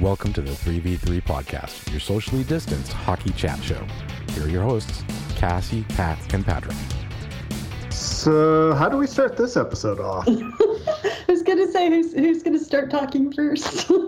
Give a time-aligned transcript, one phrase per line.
[0.00, 3.86] Welcome to the 3v3 podcast, your socially distanced hockey chat show.
[4.30, 5.04] Here are your hosts,
[5.36, 6.76] Cassie, Pat, and Patrick.
[7.90, 10.26] So, how do we start this episode off?
[10.28, 13.88] I was gonna say who's who's gonna start talking first.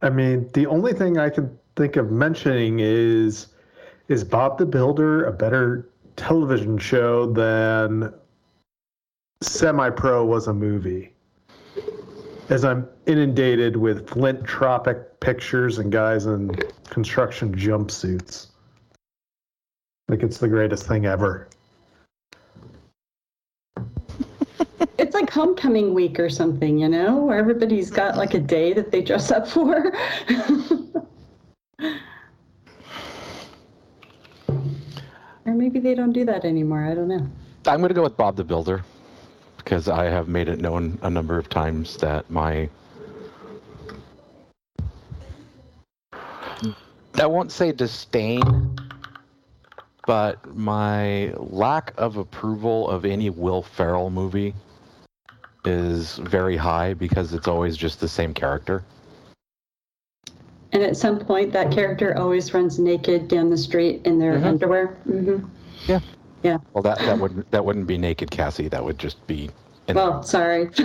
[0.00, 3.48] I mean, the only thing I can think of mentioning is
[4.06, 8.12] is Bob the Builder a better television show than
[9.42, 11.12] Semi Pro was a movie?
[12.48, 16.56] As I'm inundated with Flint Tropic pictures and guys in
[16.88, 18.48] construction jumpsuits.
[20.08, 21.48] Like it's the greatest thing ever.
[24.98, 28.92] it's like homecoming week or something, you know, where everybody's got like a day that
[28.92, 29.92] they dress up for.
[35.58, 36.84] maybe they don't do that anymore.
[36.84, 37.26] I don't know.
[37.66, 38.84] I'm going to go with Bob the Builder
[39.58, 42.68] because I have made it known a number of times that my.
[47.18, 48.76] I won't say disdain,
[50.06, 54.54] but my lack of approval of any Will Ferrell movie
[55.64, 58.84] is very high because it's always just the same character.
[60.72, 64.44] And at some point, that character always runs naked down the street in their Mhm.
[64.44, 64.86] underwear.
[65.04, 65.38] hmm
[65.86, 66.00] Yeah.
[66.42, 66.58] Yeah.
[66.74, 68.68] Well, that that wouldn't that wouldn't be naked Cassie.
[68.68, 69.50] That would just be.
[69.88, 70.70] in- Well, sorry.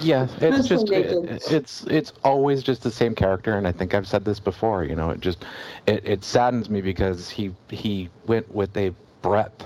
[0.00, 4.06] yeah, it's just it, it's it's always just the same character, and I think I've
[4.06, 4.84] said this before.
[4.84, 5.44] You know, it just
[5.86, 8.92] it, it saddens me because he he went with a
[9.22, 9.64] breadth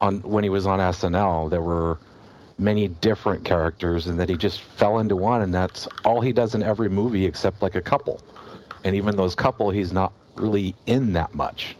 [0.00, 1.50] on when he was on SNL.
[1.50, 1.98] There were
[2.58, 6.54] many different characters, and that he just fell into one, and that's all he does
[6.54, 8.20] in every movie except like a couple,
[8.84, 11.76] and even those couple, he's not really in that much.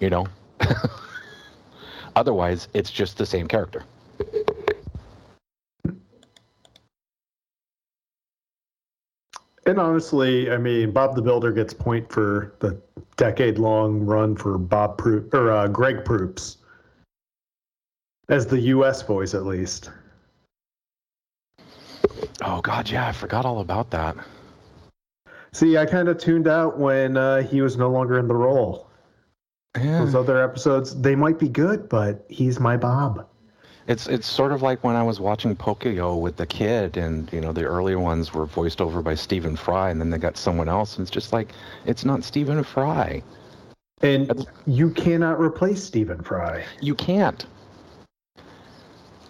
[0.00, 0.26] You know.
[2.16, 3.84] Otherwise, it's just the same character.
[9.66, 12.80] And honestly, I mean, Bob the Builder gets point for the
[13.18, 16.56] decade-long run for Bob Pro- or uh, Greg Proops
[18.30, 19.02] as the U.S.
[19.02, 19.90] voice, at least.
[22.40, 24.16] Oh God, yeah, I forgot all about that.
[25.52, 28.88] See, I kind of tuned out when uh, he was no longer in the role.
[29.74, 33.26] Those other episodes, they might be good, but he's my Bob.
[33.86, 37.40] It's it's sort of like when I was watching Pocoyo with the kid, and you
[37.40, 40.68] know the earlier ones were voiced over by Stephen Fry, and then they got someone
[40.68, 41.52] else, and it's just like
[41.86, 43.22] it's not Stephen Fry.
[44.02, 46.64] And you cannot replace Stephen Fry.
[46.80, 47.46] You can't.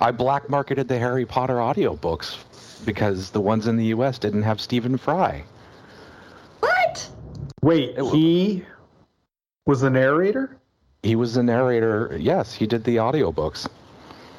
[0.00, 2.38] I black marketed the Harry Potter audiobooks
[2.84, 4.18] because the ones in the U.S.
[4.18, 5.44] didn't have Stephen Fry.
[7.60, 7.68] What?
[7.68, 8.64] Wait, It he
[9.66, 10.56] was the narrator?
[11.02, 12.16] He was the narrator.
[12.20, 13.68] Yes, he did the audiobooks.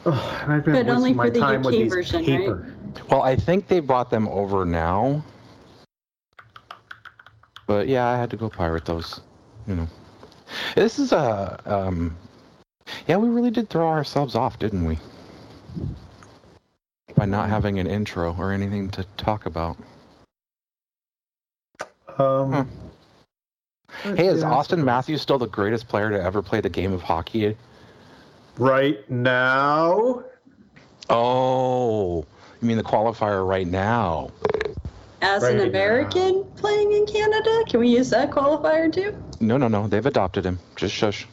[0.06, 2.26] Ugh, and I've been But wasting only my for the time with UK these version,
[2.26, 3.10] right?
[3.10, 5.24] Well, I think they brought them over now.
[7.68, 9.22] But yeah, I had to go pirate those.
[9.68, 9.88] You know,
[10.76, 12.18] this is a um,
[13.08, 14.98] yeah, we really did throw ourselves off, didn't we?
[17.16, 19.78] By not having an intro or anything to talk about.
[22.18, 22.68] Um,
[24.04, 24.16] Mm-hmm.
[24.16, 24.50] Hey, is yeah.
[24.50, 27.56] Auston Matthews still the greatest player to ever play the game of hockey?
[28.60, 30.24] right now?
[31.10, 32.26] Oh,
[32.62, 34.30] you mean the qualifier right now?
[35.22, 35.64] As Right an now.
[35.66, 39.18] American playing in Canada, can we use that qualifier too?
[39.40, 39.88] No, no, no.
[39.88, 40.60] They've adopted him.
[40.76, 41.28] Just shush.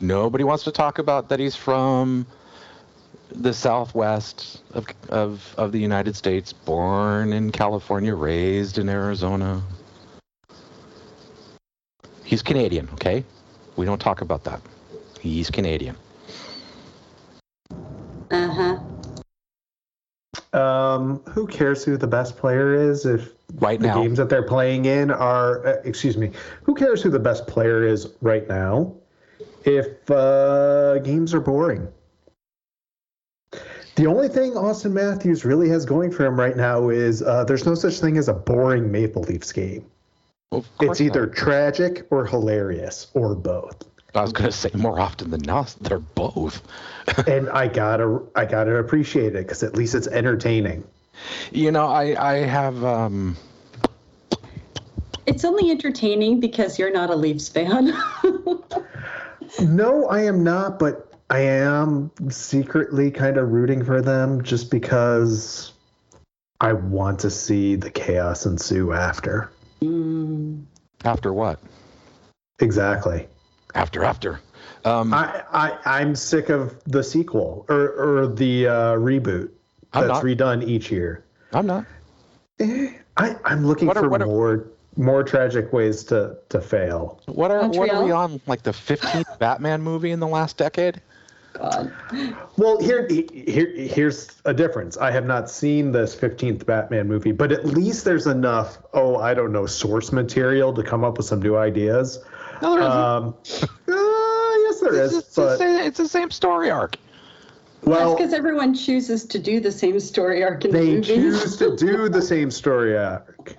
[0.00, 2.26] Nobody wants to talk about that he's from
[3.30, 9.62] the southwest of, of, of the United States, born in California, raised in Arizona.
[12.24, 13.24] He's Canadian, okay?
[13.76, 14.60] We don't talk about that.
[15.20, 15.96] He's Canadian.
[18.30, 18.78] Uh
[20.52, 20.58] huh.
[20.58, 24.02] Um, who cares who the best player is if Right the now.
[24.02, 25.66] games that they're playing in are?
[25.66, 26.30] Uh, excuse me.
[26.62, 28.94] Who cares who the best player is right now
[29.64, 31.86] if uh, games are boring?
[33.96, 37.64] The only thing Auston Matthews really has going for him right now is uh, there's
[37.64, 39.86] no such thing as a boring Maple Leafs game.
[40.56, 41.36] Of course It's either not.
[41.36, 43.76] tragic or hilarious or both.
[44.14, 46.62] I was going to say more often than not, they're both.
[47.26, 50.84] and I gotta, I gotta appreciate it because at least it's entertaining.
[51.50, 52.84] You know, I, I have.
[52.84, 53.36] Um,
[55.26, 57.92] It's only entertaining because you're not a Leafs fan.
[59.60, 65.72] No, I am not, but I am secretly kind of rooting for them just because
[66.60, 69.50] I want to see the chaos ensue after.
[69.82, 70.64] Mm.
[71.04, 71.58] after what?
[72.60, 73.28] Exactly.
[73.74, 74.40] After, after.
[74.84, 79.50] Um, I, I I'm sick of the sequel or or the uh, reboot
[79.92, 80.24] I'm that's not.
[80.24, 81.24] redone each year.
[81.52, 81.84] I'm not.
[82.60, 84.66] Eh, I I'm looking What for are- more
[84.96, 87.20] more tragic ways to to fail.
[87.26, 88.40] What are what are we on?
[88.46, 91.00] Like the 15th Batman movie in the last decade?
[91.54, 91.92] God.
[92.56, 94.96] Well, here, here, here's a difference.
[94.96, 99.34] I have not seen this 15th Batman movie, but at least there's enough, oh, I
[99.34, 102.18] don't know, source material to come up with some new ideas.
[102.60, 102.92] No, there isn't.
[102.92, 103.34] Um,
[103.88, 105.18] uh, yes, there it's, is.
[105.18, 106.96] it's the But, same, it's the same story arc.
[107.82, 110.86] Well, That's well, because everyone chooses to do the same story arc in the they
[110.94, 111.06] movies.
[111.06, 113.56] choose to do the same story arc.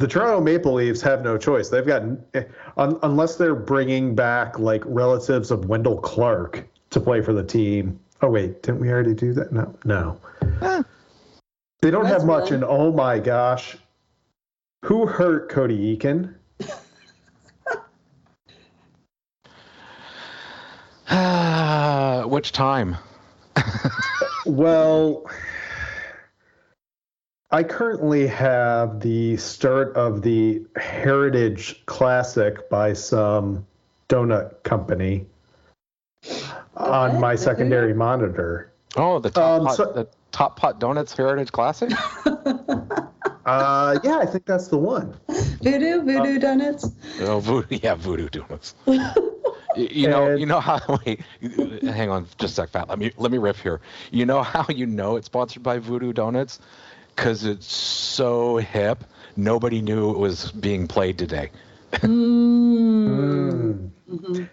[0.00, 1.70] The Toronto Maple Leafs have no choice.
[1.70, 2.02] They've got,
[2.34, 2.42] eh,
[2.76, 7.98] un, unless they're bringing back like relatives of Wendell Clark to play for the team.
[8.22, 9.52] Oh wait, didn't we already do that?
[9.52, 10.20] No, no.
[11.82, 12.54] They don't That's have much, fine.
[12.54, 13.76] and oh my gosh,
[14.84, 16.34] who hurt Cody Eakin?
[22.28, 22.96] which time?
[24.46, 25.28] Well,
[27.50, 33.66] I currently have the start of the Heritage Classic by some
[34.08, 35.26] donut company
[36.76, 38.72] on my secondary monitor.
[38.96, 41.90] Oh, the top, Um, pot, so- the top pot donuts Heritage Classic.
[43.46, 45.14] Uh, yeah, I think that's the one.
[45.62, 46.90] Voodoo, voodoo donuts.
[47.20, 48.74] oh, voodoo, yeah, voodoo donuts.
[48.88, 49.06] you,
[49.76, 50.80] you know, And- you know how.
[51.06, 51.20] Wait,
[51.82, 52.88] hang on, just a sec, Pat.
[52.88, 53.80] Let me let me riff here.
[54.10, 56.58] You know how you know it's sponsored by Voodoo Donuts?
[57.14, 59.04] Because it's so hip.
[59.36, 61.50] Nobody knew it was being played today.
[61.92, 63.90] Mm.
[64.10, 64.48] Mm.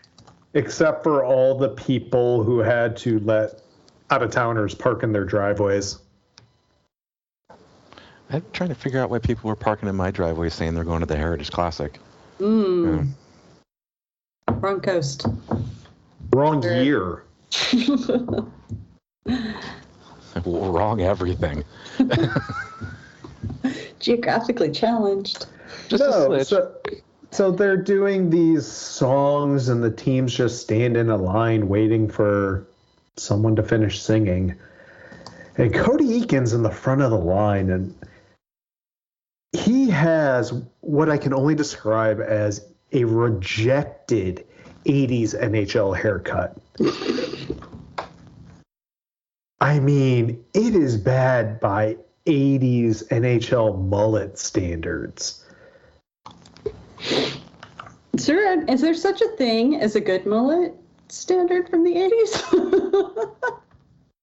[0.56, 3.62] Except for all the people who had to let
[4.12, 5.98] out of towners park in their driveways.
[8.30, 11.00] I'm trying to figure out why people were parking in my driveway saying they're going
[11.02, 12.00] to the Heritage Classic.
[12.40, 13.10] Mm.
[14.50, 15.26] Wrong coast.
[16.34, 16.82] Wrong Sure.
[16.82, 17.24] year.
[20.46, 21.64] Wrong everything.
[24.00, 25.46] Geographically challenged.
[25.88, 26.48] Just no, slitch.
[26.48, 26.76] so,
[27.34, 32.68] so they're doing these songs, and the teams just stand in a line waiting for
[33.18, 34.56] someone to finish singing.
[35.58, 37.96] And Cody Eakin's in the front of the line, and
[39.52, 44.46] he has what I can only describe as a rejected
[44.86, 46.58] 80s NHL haircut.
[49.60, 55.43] I mean, it is bad by 80s NHL mullet standards.
[57.04, 57.30] Sure,
[58.18, 60.76] is there, is there such a thing as a good mullet
[61.10, 63.60] standard from the 80s?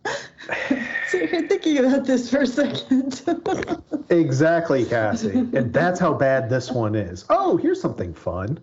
[1.08, 3.22] so you're thinking about this for a second.
[4.10, 5.30] Exactly, Cassie.
[5.30, 7.24] and that's how bad this one is.
[7.30, 8.58] Oh, here's something fun.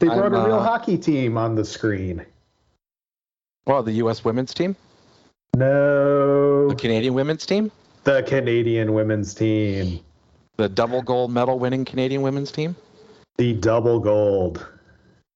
[0.00, 2.24] They brought I'm, a real uh, hockey team on the screen.
[3.66, 4.24] well, the U.S.
[4.24, 4.74] women's team,
[5.54, 7.70] No, the Canadian women's team,
[8.04, 10.00] the Canadian women's team,
[10.56, 12.74] the double gold medal winning Canadian women's team,
[13.38, 14.66] the double gold.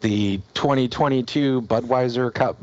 [0.01, 2.57] the 2022 Budweiser Cup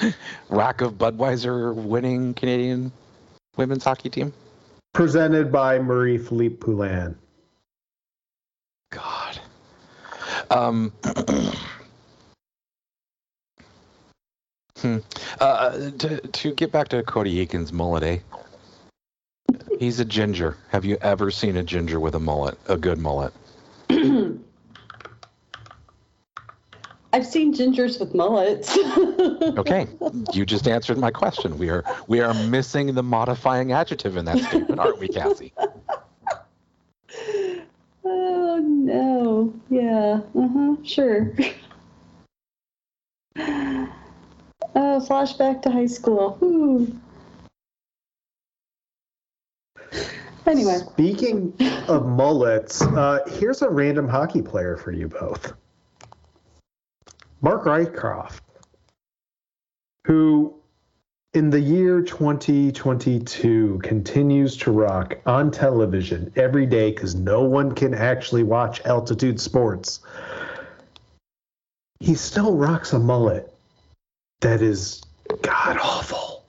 [0.48, 2.92] rack of Budweiser winning Canadian
[3.56, 4.32] women's hockey team.
[4.92, 7.16] presented by Marie-Philip Poulin.
[8.90, 9.40] God.
[10.50, 10.92] Um,
[14.78, 14.98] hmm.
[15.40, 18.18] uh, to, to get back to Cody Eakin's mullet, eh?
[19.80, 20.56] He's a ginger.
[20.70, 22.56] Have you ever seen a ginger with a mullet?
[22.68, 23.32] A good mullet?
[27.14, 28.76] I've seen gingers with mullets.
[29.56, 29.86] Okay,
[30.32, 31.56] you just answered my question.
[31.58, 35.52] We are we are missing the modifying adjective in that statement, aren't we, Cassie?
[38.06, 39.54] Oh no.
[39.70, 40.20] Yeah.
[40.34, 40.76] Uh-huh.
[40.84, 41.32] Sure.
[44.76, 46.36] Oh, flashback to high school.
[46.42, 46.92] Ooh.
[50.46, 51.54] Anyway, Speaking
[51.88, 55.54] of mullets, uh, here's a random hockey player for you both.
[57.44, 58.40] Mark Rycroft,
[60.06, 60.54] who
[61.34, 67.92] in the year 2022 continues to rock on television every day because no one can
[67.92, 70.00] actually watch altitude sports.
[72.00, 73.54] He still rocks a mullet
[74.40, 75.02] that is
[75.42, 76.46] god awful.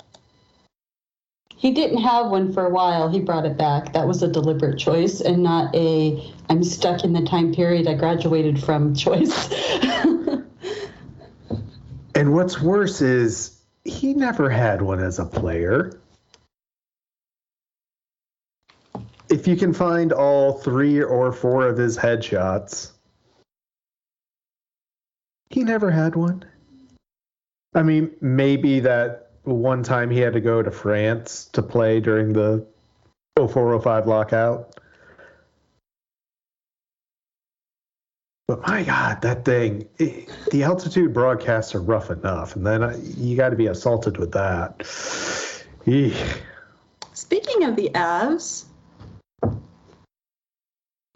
[1.57, 3.09] he didn't have one for a while.
[3.09, 3.91] He brought it back.
[3.91, 7.95] That was a deliberate choice and not a I'm stuck in the time period I
[7.95, 9.49] graduated from choice.
[12.15, 15.99] And what's worse is he never had one as a player.
[19.29, 22.91] If you can find all three or four of his headshots,
[25.49, 26.43] He never had one.
[27.73, 32.33] I mean, maybe that one time he had to go to France to play during
[32.33, 32.65] the
[33.37, 34.79] 0405 lockout.
[38.47, 42.55] But my God, that thing, it, the altitude broadcasts are rough enough.
[42.55, 44.81] And then uh, you got to be assaulted with that.
[45.87, 46.43] Eek.
[47.13, 48.65] Speaking of the Avs,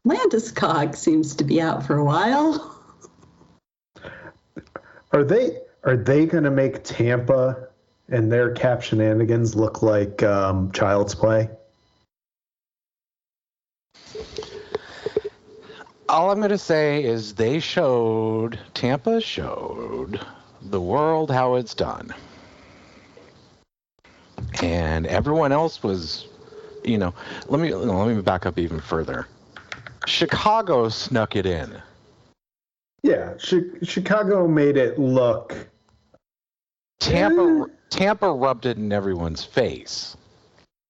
[0.07, 2.75] Landeskog seems to be out for a while.
[5.11, 7.67] Are they are they going to make Tampa
[8.09, 11.49] and their cap shenanigans look like um, child's play?
[16.09, 20.19] All I'm going to say is they showed, Tampa showed
[20.59, 22.11] the world how it's done.
[24.63, 26.27] And everyone else was,
[26.83, 27.13] you know,
[27.47, 29.27] let me let me back up even further.
[30.07, 31.79] Chicago snuck it in.
[33.03, 35.55] Yeah, Chicago made it look.
[36.99, 37.73] Tampa eh.
[37.91, 40.17] Tampa rubbed it in everyone's face.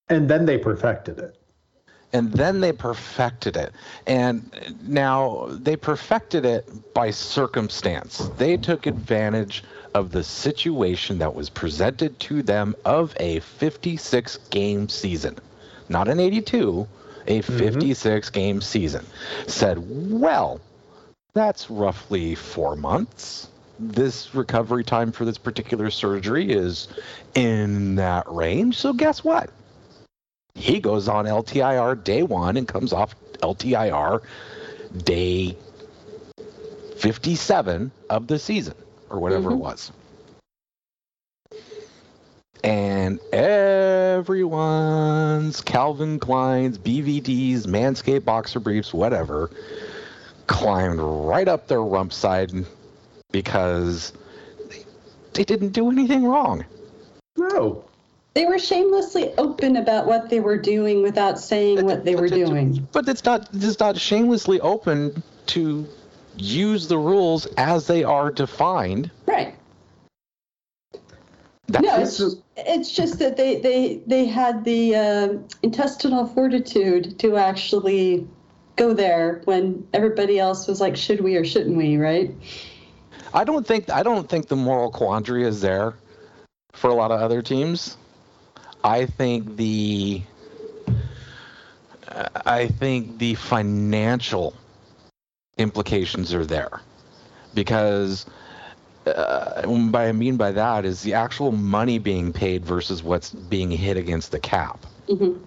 [0.08, 1.39] And then they perfected it
[2.12, 3.72] and then they perfected it.
[4.06, 4.50] And
[4.86, 8.30] now they perfected it by circumstance.
[8.36, 9.64] They took advantage
[9.94, 15.36] of the situation that was presented to them of a 56 game season,
[15.88, 16.86] not an 82,
[17.26, 17.58] a mm-hmm.
[17.58, 19.04] 56 game season.
[19.46, 20.60] Said, well,
[21.32, 23.48] that's roughly four months.
[23.78, 26.88] This recovery time for this particular surgery is
[27.34, 28.76] in that range.
[28.76, 29.50] So, guess what?
[30.60, 34.20] He goes on LTIR day one and comes off LTIR
[35.04, 35.56] day
[36.98, 38.74] 57 of the season
[39.08, 39.58] or whatever mm-hmm.
[39.58, 39.90] it was.
[42.62, 44.52] And everyone's
[45.62, 49.50] Calvin Klein's, BVDs, Manscaped boxer briefs, whatever,
[50.46, 52.52] climbed right up their rump side
[53.32, 54.12] because
[54.68, 54.84] they,
[55.32, 56.66] they didn't do anything wrong.
[57.38, 57.86] No
[58.34, 62.86] they were shamelessly open about what they were doing without saying what they were doing.
[62.92, 65.86] But it's not it's not shamelessly open to
[66.36, 69.10] use the rules as they are defined.
[69.26, 69.54] Right.
[71.66, 75.28] That's no, it's, just, it's just that they they they had the uh,
[75.62, 78.26] intestinal fortitude to actually
[78.76, 81.96] go there when everybody else was like, should we or shouldn't we?
[81.96, 82.34] Right.
[83.34, 85.94] I don't think I don't think the moral quandary is there
[86.72, 87.96] for a lot of other teams.
[88.82, 90.22] I think the
[92.46, 94.54] I think the financial
[95.58, 96.80] implications are there
[97.54, 98.26] because
[99.06, 103.70] uh, what I mean by that is the actual money being paid versus what's being
[103.70, 104.84] hit against the cap.
[105.08, 105.42] Mm-hmm.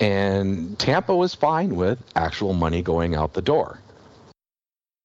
[0.00, 3.78] And Tampa was fine with actual money going out the door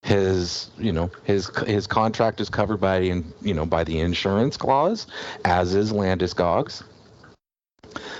[0.03, 5.07] his you know his his contract is covered by you know by the insurance clause
[5.45, 6.83] as is Landeskog's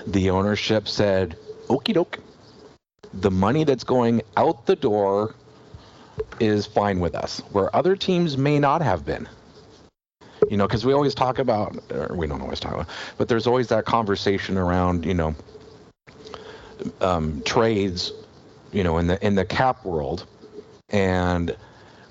[0.07, 1.37] the ownership said
[1.67, 2.19] okie doke.
[3.13, 5.35] The money that's going out the door
[6.39, 9.27] is fine with us where other teams may not have been.
[10.49, 11.75] You know because we always talk about
[12.15, 15.35] we don't always talk about but there's always that conversation around you know
[17.01, 18.13] um, trades
[18.71, 20.25] you know in the in the cap world.
[20.89, 21.55] And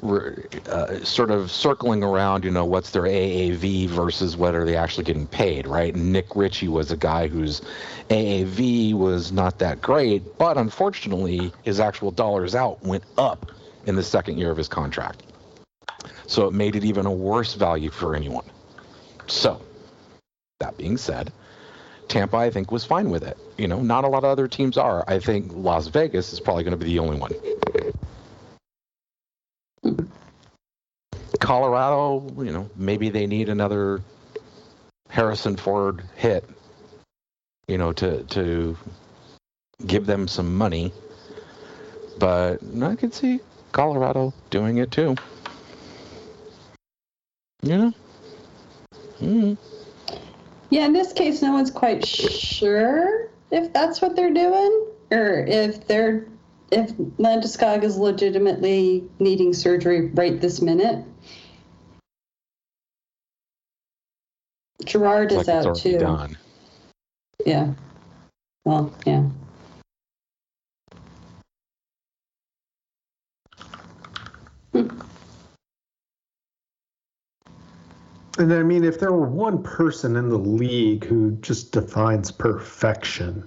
[0.02, 5.04] uh, sort of circling around, you know, what's their AAV versus what are they actually
[5.04, 5.94] getting paid, right?
[5.94, 7.62] And Nick Ritchie was a guy whose
[8.10, 13.52] AAV was not that great, but unfortunately, his actual dollars out went up
[13.86, 15.22] in the second year of his contract.
[16.26, 18.44] So it made it even a worse value for anyone.
[19.28, 19.60] So,
[20.58, 21.32] that being said,
[22.08, 23.38] Tampa, I think, was fine with it.
[23.56, 25.04] You know, not a lot of other teams are.
[25.06, 27.32] I think Las Vegas is probably going to be the only one.
[31.40, 34.02] Colorado, you know, maybe they need another
[35.08, 36.48] Harrison Ford hit,
[37.68, 38.76] you know, to to
[39.86, 40.92] give them some money.
[42.18, 43.40] But I could see
[43.72, 45.16] Colorado doing it too.
[47.62, 47.92] You know?
[49.20, 49.56] Mm.
[50.70, 55.86] Yeah, in this case, no one's quite sure if that's what they're doing or if
[55.86, 56.26] they're
[56.72, 61.04] if Landeskog is legitimately needing surgery right this minute.
[64.84, 65.98] Girard is like out too.
[65.98, 66.36] Done.
[67.44, 67.74] Yeah.
[68.64, 69.28] Well, yeah.
[78.38, 83.46] And I mean, if there were one person in the league who just defines perfection,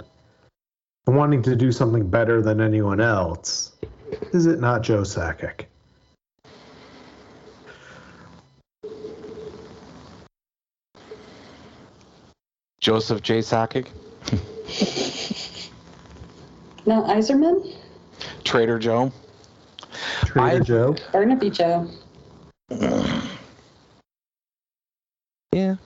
[1.08, 3.74] wanting to do something better than anyone else,
[4.34, 5.66] is it not Joe Sakic?
[12.86, 13.40] Joseph J.
[13.40, 13.88] Sakic?
[16.86, 17.76] no, Yzerman?
[18.44, 19.12] Trader Joe?
[20.26, 20.96] Trader I, Joe?
[21.12, 21.90] Burnaby Joe.
[25.52, 25.78] yeah.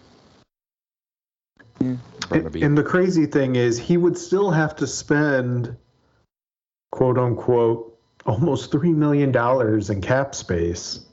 [2.29, 2.37] Yeah.
[2.37, 2.61] Barnaby.
[2.61, 5.75] And the crazy thing is, he would still have to spend,
[6.91, 9.35] quote unquote, almost $3 million
[9.91, 11.05] in cap space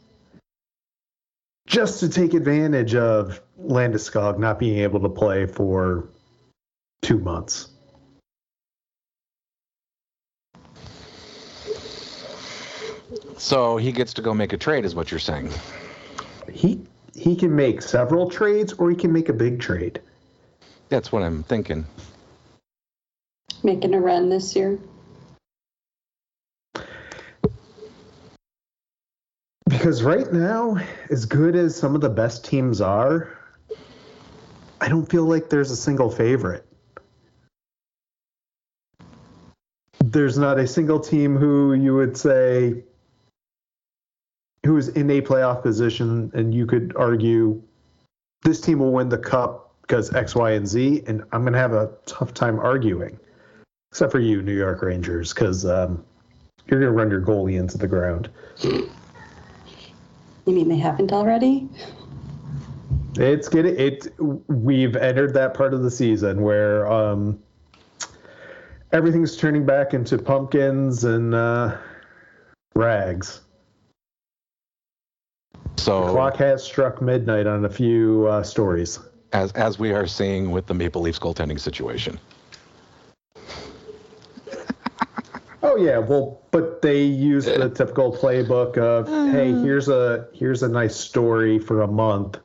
[1.66, 6.08] just to take advantage of Landeskog not being able to play for
[7.02, 7.68] two months.
[13.38, 15.50] so he gets to go make a trade, is what you're saying.
[16.52, 16.80] He
[17.14, 20.00] he can make several trades or he can make a big trade.
[20.88, 21.85] That's what I'm thinking.
[23.62, 24.78] Making a run this year.
[29.69, 30.78] Because right now,
[31.11, 33.37] as good as some of the best teams are,
[34.81, 36.64] I don't feel like there's a single favorite.
[40.05, 42.85] There's not a single team who you would say
[44.64, 47.62] who is in a playoff position and you could argue
[48.43, 51.59] this team will win the cup because X, Y, and Z, and I'm going to
[51.59, 53.19] have a tough time arguing.
[53.93, 56.05] Except for you, New York Rangers, because um,
[56.66, 58.28] you're going to run your goalie into the ground.
[58.62, 58.90] You
[60.47, 61.69] mean they haven't already?
[63.16, 64.09] It's getting it.
[64.19, 67.40] We've entered that part of the season where um,
[68.93, 71.76] everything's turning back into pumpkins and uh,
[72.75, 73.40] rags.
[75.76, 78.99] So the Clock has struck midnight on a few uh, stories.
[79.37, 82.19] As as we are seeing with the Maple Leafs goaltending situation.
[85.62, 89.62] Oh yeah, well, but they use the typical playbook of, hey, uh.
[89.62, 92.38] here's a here's a nice story for a month.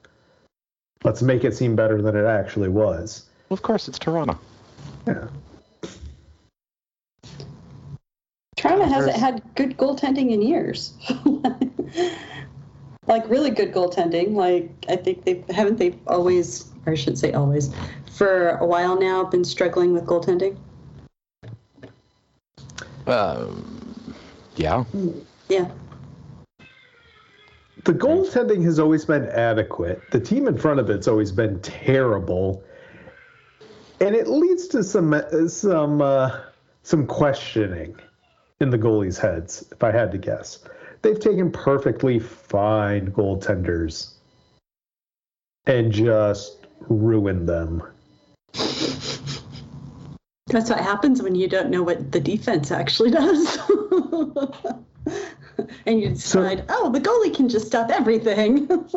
[1.04, 3.30] Let's make it seem better than it actually was.
[3.49, 4.38] Well, of course, it's Toronto.
[5.08, 5.27] Yeah.
[8.56, 10.93] Toronto hasn't had good goaltending in years.
[13.08, 14.34] like really good goaltending.
[14.34, 17.73] Like I think they haven't they always, or I should say always,
[18.11, 20.57] for a while now been struggling with goaltending.
[23.07, 24.15] Um,
[24.55, 24.83] yeah.
[25.49, 25.69] Yeah.
[27.83, 30.01] The goaltending has always been adequate.
[30.11, 32.63] The team in front of it's always been terrible,
[33.99, 36.41] and it leads to some some uh,
[36.83, 37.95] some questioning
[38.59, 39.65] in the goalies' heads.
[39.71, 40.59] If I had to guess,
[41.01, 44.13] they've taken perfectly fine goaltenders
[45.65, 47.83] and just ruined them.
[50.47, 53.57] That's what happens when you don't know what the defense actually does.
[55.85, 58.67] and you decide, oh, the goalie can just stop everything.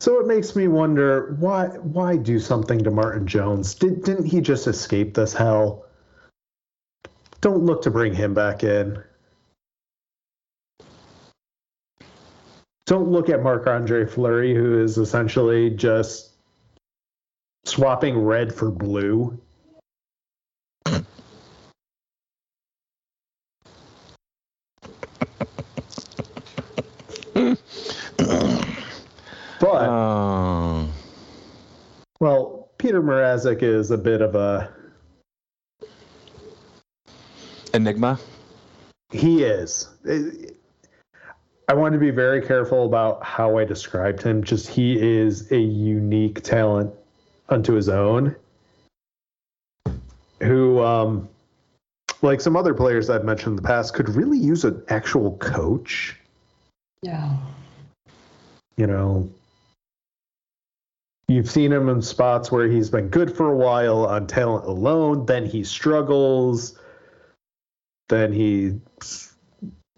[0.00, 3.74] So it makes me wonder why why do something to Martin Jones?
[3.74, 5.84] Did, didn't he just escape this hell?
[7.42, 9.02] Don't look to bring him back in.
[12.90, 16.32] Don't look at Marc Andre Fleury, who is essentially just
[17.64, 19.40] swapping red for blue.
[29.60, 30.92] but Um,
[32.18, 34.68] well, Petr Mrazek is a bit of a
[37.72, 38.18] Enigma.
[39.12, 39.88] He is.
[41.70, 44.42] I want to be very careful about how I described him.
[44.42, 46.92] Just he is a unique talent
[47.48, 48.34] unto his own.
[50.42, 51.28] Who, um,
[52.22, 56.16] like some other players I've mentioned in the past, could really use an actual coach.
[57.02, 57.36] yeah.
[58.76, 59.30] You know,
[61.28, 65.24] you've seen him in spots where he's been good for a while on talent alone,
[65.24, 66.76] then he struggles,
[68.08, 68.80] then he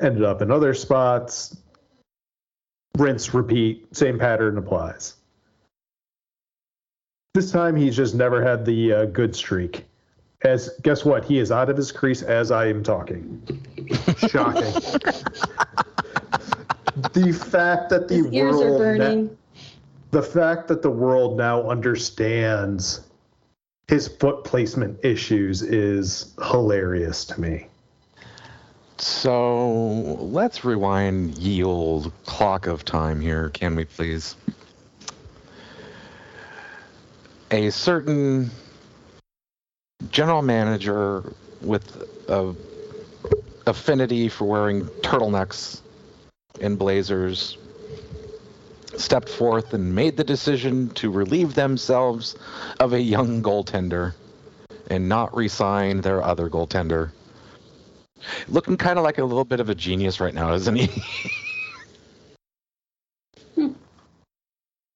[0.03, 1.57] ended up in other spots.
[2.99, 5.15] Rinse, repeat, same pattern applies.
[7.35, 9.87] This time he's just never had the uh, good streak.
[10.43, 11.25] As guess what?
[11.25, 13.41] He is out of his crease as I am talking.
[14.29, 14.73] Shocking.
[17.15, 19.39] the fact that the His ears are world burning.
[20.11, 23.09] the fact that the world now understands
[23.89, 27.69] his foot placement issues is hilarious to me.
[28.99, 29.71] So
[30.21, 34.37] let's rewind ye old clock of time here, can we please?
[37.51, 38.51] A certain
[40.11, 42.55] general manager with a
[43.67, 45.81] affinity for wearing turtlenecks
[46.61, 47.59] and blazers
[48.97, 52.37] stepped forth and made the decision to relieve themselves
[52.81, 54.15] of a young goaltender
[54.91, 57.11] and not re-sign their other goaltender.
[58.49, 60.89] Looking kind of like a little bit of a genius right now, isn't he?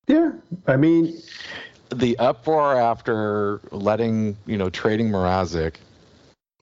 [0.06, 0.32] Yeah,
[0.68, 1.20] I mean,
[1.90, 5.74] the uproar after letting you know trading Mrazek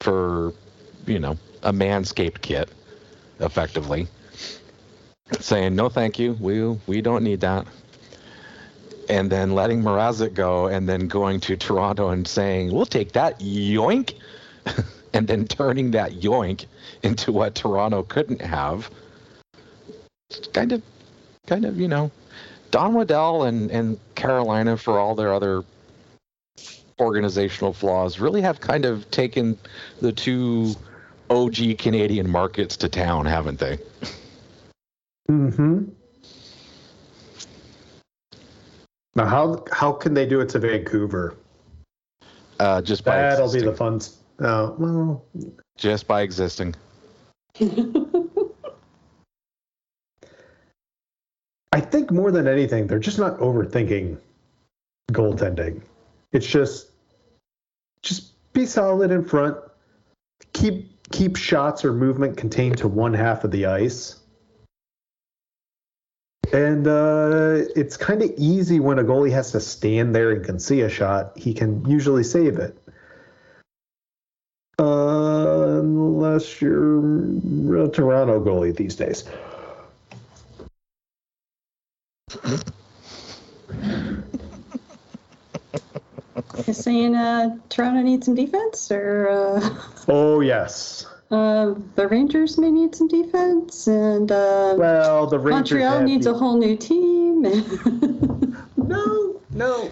[0.00, 0.54] for
[1.06, 2.70] you know a manscaped kit,
[3.40, 4.08] effectively.
[5.40, 7.66] Saying no, thank you, we we don't need that,
[9.10, 13.40] and then letting Mrazek go, and then going to Toronto and saying we'll take that
[13.40, 14.14] yoink,
[15.14, 16.66] and then turning that yoink
[17.02, 18.90] into what Toronto couldn't have.
[20.52, 20.82] Kind of,
[21.46, 22.10] kind of you know
[22.70, 25.62] Don Waddell and, and Carolina, for all their other
[27.00, 29.56] organizational flaws, really have kind of taken
[30.00, 30.74] the two
[31.30, 33.78] OG Canadian markets to town, haven't they?
[35.30, 35.84] Mm-hmm.
[39.14, 41.36] Now, how how can they do it to Vancouver?
[42.58, 44.00] Uh, just by That'll be the fun.
[44.38, 45.24] Uh, well,
[45.76, 46.74] just by existing.
[51.72, 54.18] I think more than anything, they're just not overthinking
[55.12, 55.82] goaltending.
[56.32, 56.88] It's just
[58.02, 59.56] just be solid in front.
[60.52, 64.20] Keep keep shots or movement contained to one half of the ice.
[66.52, 70.60] And uh, it's kind of easy when a goalie has to stand there and can
[70.60, 71.36] see a shot.
[71.36, 72.78] He can usually save it.
[74.78, 75.82] Uh,
[76.34, 79.24] unless you're a Toronto goalie these days.
[86.66, 91.06] You're saying uh, Toronto needs some defense, or uh, Oh yes.
[91.30, 96.34] uh, the Rangers may need some defense, and uh, Well, the Rangers Montreal needs a
[96.34, 97.44] whole new team.
[98.76, 99.90] No, no.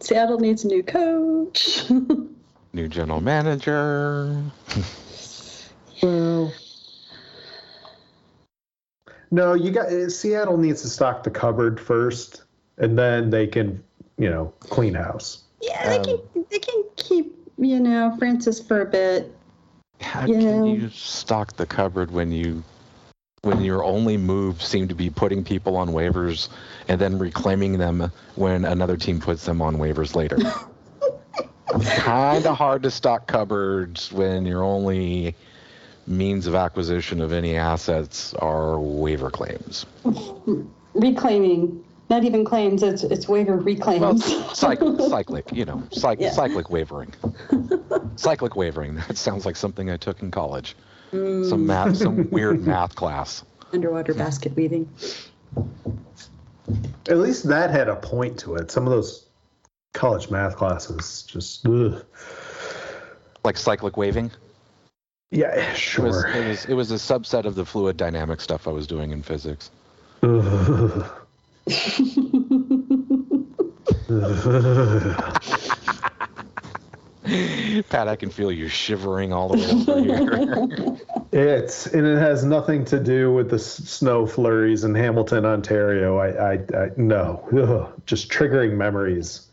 [0.00, 1.84] Seattle needs a new coach.
[2.76, 4.38] New general manager.
[6.02, 6.52] Well,
[9.30, 12.42] no, you got eh, Seattle needs to stock the cupboard first,
[12.76, 13.82] and then they can,
[14.18, 15.44] you know, clean house.
[15.62, 19.34] yeah, they can um, they can keep you know Francis for a bit.
[20.02, 20.38] How Yeah.
[20.38, 22.62] can you stock the cupboard when you
[23.40, 26.50] when your only move seem to be putting people on waivers
[26.88, 30.38] and then reclaiming them when another team puts them on waivers later?
[31.84, 35.34] kind of hard to stock cupboards when your only
[36.06, 39.86] means of acquisition of any assets are waiver claims.
[40.94, 42.82] Reclaiming, not even claims.
[42.82, 44.00] It's it's waiver reclaims.
[44.00, 44.18] Well,
[44.54, 46.30] cyclic, cyclic, you know, cyc- Yeah.
[46.30, 47.12] cyclic wavering.
[48.16, 48.94] cyclic wavering.
[48.96, 50.76] That sounds like something I took in college.
[51.10, 51.64] Some mm.
[51.64, 53.44] math, some weird math class.
[53.72, 54.88] Underwater basket weaving.
[57.08, 58.70] At least that had a point to it.
[58.70, 59.25] Some of those
[59.96, 61.66] college math classes just.
[61.66, 62.04] Ugh.
[63.44, 64.30] Like cyclic waving.
[65.32, 66.26] Yeah, It was, sure.
[66.28, 69.22] it was it was a subset of the fluid dynamic stuff I was doing in
[69.22, 69.70] physics.
[70.22, 71.04] Ugh.
[77.88, 80.96] Pat, I can feel you shivering all the way over here.
[81.32, 86.16] It's and it has nothing to do with the s- snow flurries in Hamilton, Ontario.
[86.16, 87.92] I, I, I no, Ugh.
[88.06, 89.45] just triggering memories.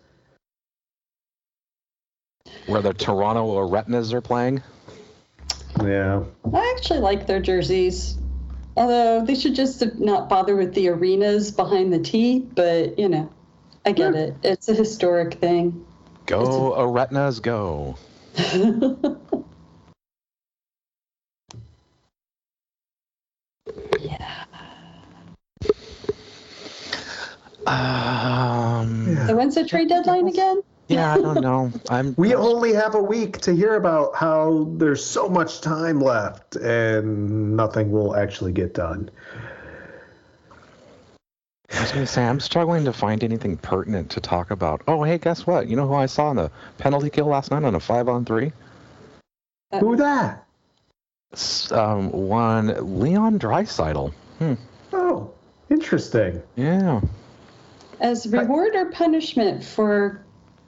[2.66, 4.64] Where the Toronto Arenas are playing.
[5.82, 6.24] Yeah,
[6.54, 8.18] I actually like their jerseys.
[8.76, 13.32] Although they should just not bother with the arenas behind the tee, but you know,
[13.86, 14.36] I get it.
[14.44, 15.86] It's a historic thing.
[16.26, 17.98] Go uh, Arenas, go.
[24.00, 24.46] Yeah.
[27.66, 29.28] Um, Yeah.
[29.28, 30.62] So when's the trade deadline again?
[30.94, 31.72] Yeah, I don't know.
[31.90, 36.56] I'm we only have a week to hear about how there's so much time left
[36.56, 39.10] and nothing will actually get done.
[41.72, 44.84] I was going to say, I'm struggling to find anything pertinent to talk about.
[44.88, 45.68] Oh, hey, guess what?
[45.68, 48.26] You know who I saw in the penalty kill last night on a five on
[48.26, 48.52] three?
[49.80, 50.46] Who that?
[51.72, 54.14] Um, one Leon Draisaitl.
[54.38, 54.54] Hmm.
[54.92, 55.32] Oh,
[55.72, 56.44] interesting.
[56.56, 57.02] Yeah.
[58.00, 60.24] As reward or punishment for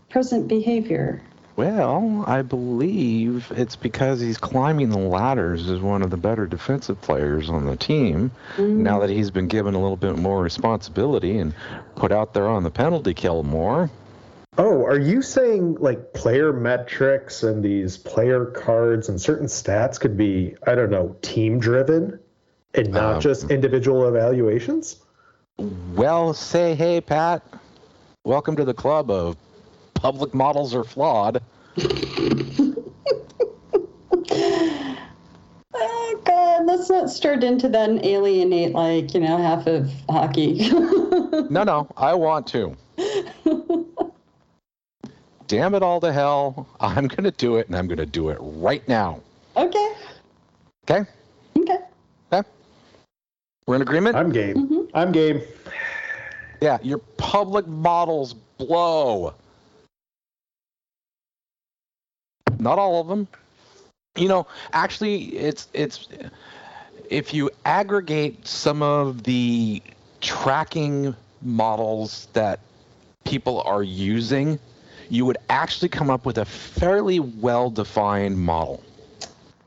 [0.09, 1.21] present behavior?
[1.55, 7.01] Well, I believe it's because he's climbing the ladders as one of the better defensive
[7.01, 8.31] players on the team.
[8.57, 8.77] Mm.
[8.77, 11.53] Now that he's been given a little bit more responsibility and
[11.95, 13.89] put out there on the penalty kill more.
[14.57, 20.17] Oh, are you saying like player metrics and these player cards and certain stats could
[20.17, 22.19] be, I don't know, team driven?
[22.77, 24.97] and not Um, just individual evaluations.
[25.95, 27.41] Well, say hey, Pat.
[28.25, 29.37] Welcome to the club of
[30.05, 31.41] public models are flawed.
[35.77, 40.69] Oh God, let's not start into that and alienate like you know half of hockey.
[41.49, 42.75] No, no, I want to.
[45.47, 46.67] Damn it all to hell.
[46.79, 49.21] I'm going to do it, and I'm going to do it right now.
[49.57, 49.93] okay,
[50.89, 51.03] Okay?
[51.57, 51.77] okay.
[52.31, 52.47] Okay?
[53.67, 54.15] We're in agreement?
[54.15, 54.67] I'm game.
[54.67, 55.41] hmm I'm game.
[56.61, 59.33] Yeah, your public models blow.
[62.65, 63.28] Not all of them.
[64.17, 66.10] You know, actually, it's it's
[67.12, 69.84] if you aggregate some of the
[70.19, 72.60] tracking models that
[73.23, 74.58] people are using,
[75.10, 78.82] you would actually come up with a fairly well-defined model.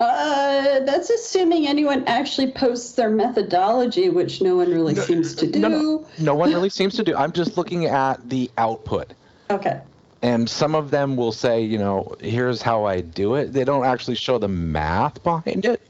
[0.01, 5.61] Uh, that's assuming anyone actually posts their methodology, which no one really seems to do.
[5.61, 7.15] No, no, no one really seems to do.
[7.15, 9.13] I'm just looking at the output.
[9.51, 9.81] Okay.
[10.22, 13.52] And some of them will say, you know, here's how I do it.
[13.52, 15.81] They don't actually show the math behind it,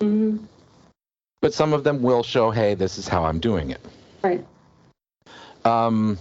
[0.00, 0.38] hmm
[1.40, 3.80] but some of them will show, hey, this is how I'm doing it.
[4.22, 4.44] Right.
[5.64, 6.18] Um,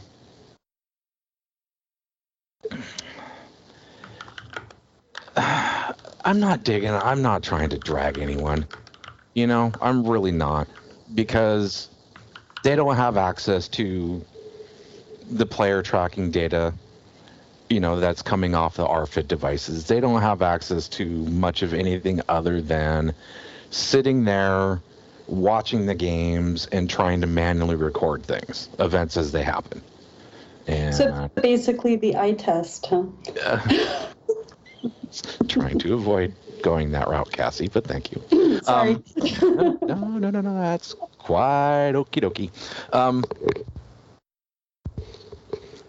[5.36, 6.92] I'm not digging.
[6.92, 8.66] I'm not trying to drag anyone.
[9.34, 10.68] You know, I'm really not
[11.16, 11.90] because
[12.64, 14.24] they don't have access to
[15.30, 16.74] the player tracking data.
[17.70, 19.86] You know, that's coming off the RFID devices.
[19.86, 23.14] They don't have access to much of anything other than
[23.70, 24.82] sitting there
[25.28, 29.82] watching the games and trying to manually record things, events as they happen.
[30.68, 33.04] And So basically, the eye test, huh?
[35.48, 38.60] trying to avoid going that route, Cassie, but thank you.
[38.64, 38.96] Sorry.
[38.96, 39.04] Um,
[39.82, 42.52] no, no, no, no, that's quite okie dokie.
[42.94, 43.24] Um,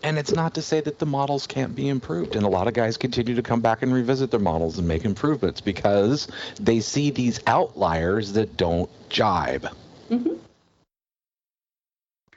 [0.02, 2.36] and it's not to say that the models can't be improved.
[2.36, 5.04] And a lot of guys continue to come back and revisit their models and make
[5.04, 9.66] improvements because they see these outliers that don't jibe.
[10.08, 10.34] hmm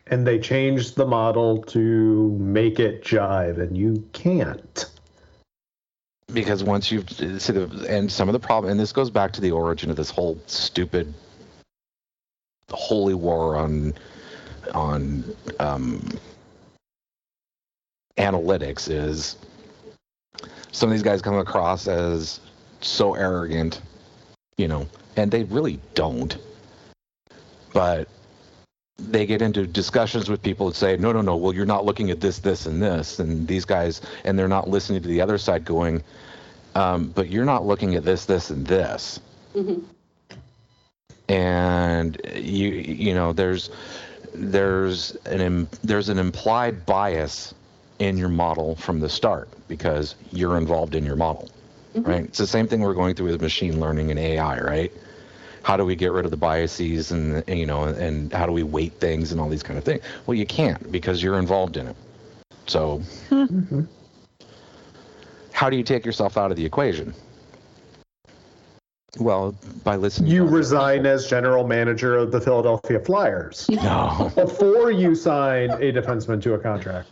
[0.07, 4.85] And they change the model to make it jive, and you can't.
[6.33, 9.41] because once you've see the and some of the problem and this goes back to
[9.41, 11.13] the origin of this whole stupid
[12.71, 13.93] holy war on
[14.73, 15.23] on
[15.59, 16.01] um,
[18.17, 19.37] analytics is
[20.71, 22.39] some of these guys come across as
[22.81, 23.81] so arrogant
[24.57, 26.37] you know and they really don't.
[27.71, 28.07] But
[28.97, 32.11] they get into discussions with people and say no no no well you're not looking
[32.11, 35.37] at this this and this and these guys and they're not listening to the other
[35.37, 36.03] side going
[36.75, 39.19] um, but you're not looking at this this and this.
[39.53, 39.79] Hmm
[41.29, 43.69] and you you know there's
[44.33, 47.53] there's an there's an implied bias
[48.03, 51.49] in your model from the start because you're involved in your model
[51.95, 52.07] Mhm.
[52.07, 54.91] right it's the same thing we're going through with machine learning and ai right
[55.61, 58.51] how do we get rid of the biases and, and you know and how do
[58.51, 61.77] we weight things and all these kind of things well you can't because you're involved
[61.77, 61.95] in it
[62.67, 63.87] so Mhm.
[65.51, 67.13] how do you take yourself out of the equation
[69.19, 71.11] well by listening You resign people.
[71.11, 76.59] as general manager of the Philadelphia Flyers no before you sign a defenseman to a
[76.59, 77.09] contract.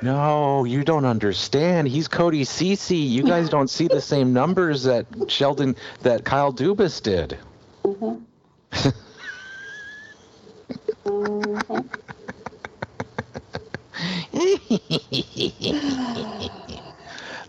[0.00, 1.88] No, you don't understand.
[1.88, 2.96] He's Cody Ceci.
[2.96, 7.38] You guys don't see the same numbers that Sheldon, that Kyle Dubas did.
[7.84, 8.22] Mhm.
[11.04, 11.88] Mhm.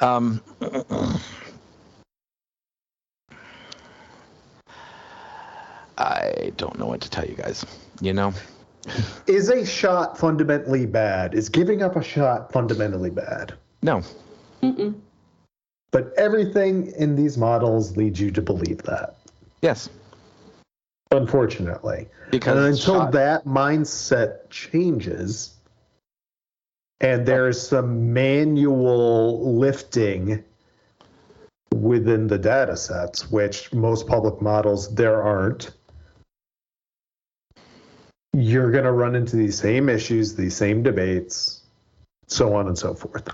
[0.02, 0.42] Um,
[5.98, 7.66] I don't know what to tell you guys.
[8.00, 8.34] You know,
[9.28, 11.34] Is a shot fundamentally bad?
[11.34, 13.54] Is giving up a shot fundamentally bad?
[13.82, 14.02] no.
[14.62, 14.94] Mm-mm.
[15.92, 19.16] But everything in these models leads you to believe that,
[19.62, 19.90] Yes,
[21.12, 22.08] unfortunately.
[22.30, 25.56] because and until shot- that mindset changes
[27.02, 30.44] and there's some manual lifting
[31.74, 35.72] within the data sets which most public models there aren't
[38.34, 41.62] you're going to run into these same issues these same debates
[42.28, 43.28] so on and so forth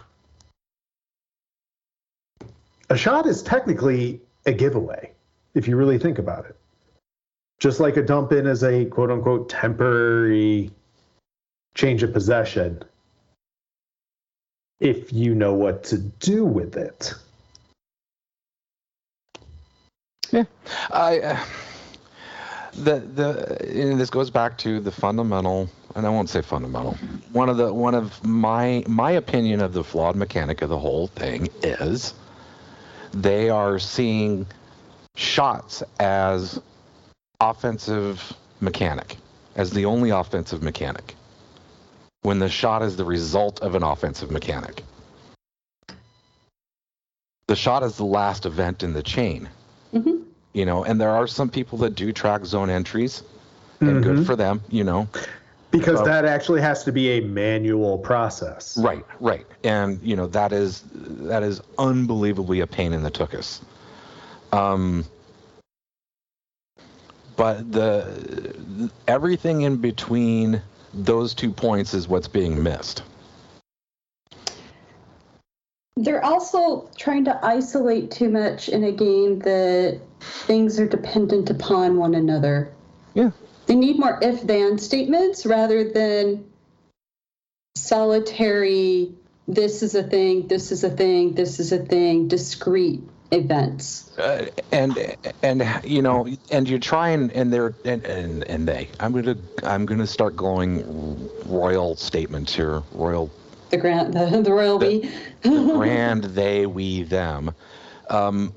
[2.89, 5.12] a shot is technically a giveaway
[5.53, 6.55] if you really think about it
[7.60, 10.71] just like a dump in is a quote unquote temporary
[11.75, 12.81] change of possession
[14.79, 17.13] if you know what to do with it.
[20.31, 20.43] Yeah.
[20.91, 21.45] I, uh,
[22.77, 26.93] the the this goes back to the fundamental and I won't say fundamental.
[27.31, 31.07] One of the one of my my opinion of the flawed mechanic of the whole
[31.07, 32.13] thing is
[33.13, 34.45] they are seeing
[35.15, 36.59] shots as
[37.39, 39.17] offensive mechanic,
[39.55, 41.15] as the only offensive mechanic.
[42.23, 44.83] When the shot is the result of an offensive mechanic.
[47.47, 49.47] The shot is the last event in the chain.
[49.93, 50.24] Mm-hmm.
[50.55, 53.23] You know, and there are some people that do track zone entries,
[53.81, 54.03] and Mhm.
[54.03, 55.09] good for them, you know.
[55.69, 58.77] Because that actually has to be a manual process.
[58.77, 63.59] Right, right, and you know that is that is unbelievably a pain in the tuchus.
[64.53, 65.03] Um,
[67.35, 70.61] but the everything in between
[70.93, 73.03] those two points is what's being missed.
[75.97, 81.97] They're also trying to isolate too much in a game that things are dependent upon
[81.97, 82.73] one another.
[83.13, 83.31] Yeah.
[83.67, 86.45] They need more if then statements rather than
[87.75, 89.13] solitary,
[89.47, 94.17] this is a thing, this is a thing, this is a thing, discrete events.
[94.17, 99.12] Uh, and and you know and you're trying and they're and, and and they i'm
[99.12, 103.29] gonna i'm gonna start going royal statements here royal
[103.69, 105.10] The grant, the, the royal we.
[105.43, 107.54] grand they we them
[108.10, 108.54] um,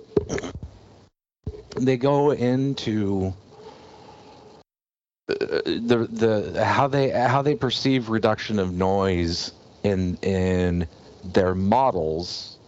[1.76, 3.32] they go into
[5.28, 10.86] uh, the the how they how they perceive reduction of noise in in
[11.24, 12.58] their models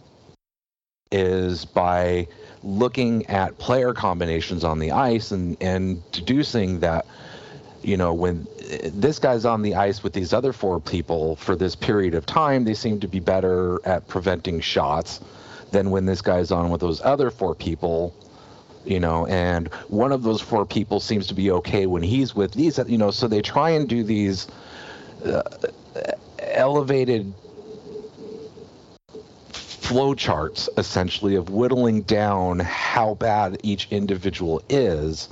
[1.11, 2.27] is by
[2.63, 7.05] looking at player combinations on the ice and and deducing that
[7.83, 11.55] you know when uh, this guy's on the ice with these other four people for
[11.55, 15.19] this period of time they seem to be better at preventing shots
[15.71, 18.13] than when this guy's on with those other four people
[18.85, 22.53] you know and one of those four people seems to be okay when he's with
[22.53, 24.47] these you know so they try and do these
[25.25, 25.41] uh,
[26.39, 27.33] elevated
[29.51, 35.27] flow charts essentially of whittling down how bad each individual is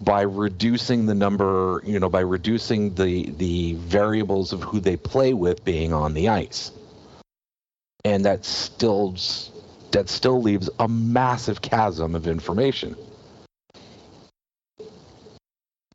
[0.00, 5.32] by reducing the number, you know, by reducing the the variables of who they play
[5.32, 6.70] with being on the ice.
[8.04, 9.16] And that still
[9.92, 12.96] that still leaves a massive chasm of information.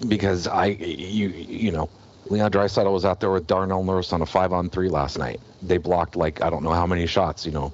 [0.07, 1.89] Because I you you know,
[2.29, 5.39] Leon Draisaitl was out there with Darnell Nurse on a five on three last night.
[5.61, 7.71] They blocked like I don't know how many shots, you know.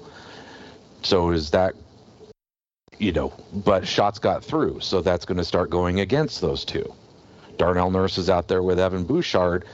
[1.02, 1.74] So is that
[2.98, 6.92] you know, but shots got through, so that's going to start going against those two.
[7.56, 9.64] Darnell Nurse is out there with Evan Bouchard.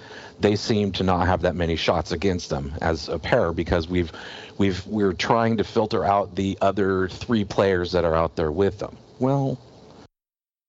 [0.40, 4.10] They seem to not have that many shots against them as a pair because we've
[4.58, 8.78] we've we're trying to filter out the other three players that are out there with
[8.78, 8.96] them.
[9.20, 9.60] Well,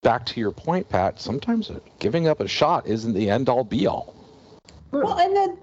[0.04, 1.20] back to your point, Pat.
[1.20, 4.14] Sometimes giving up a shot isn't the end all be all.
[4.92, 5.58] Well, and then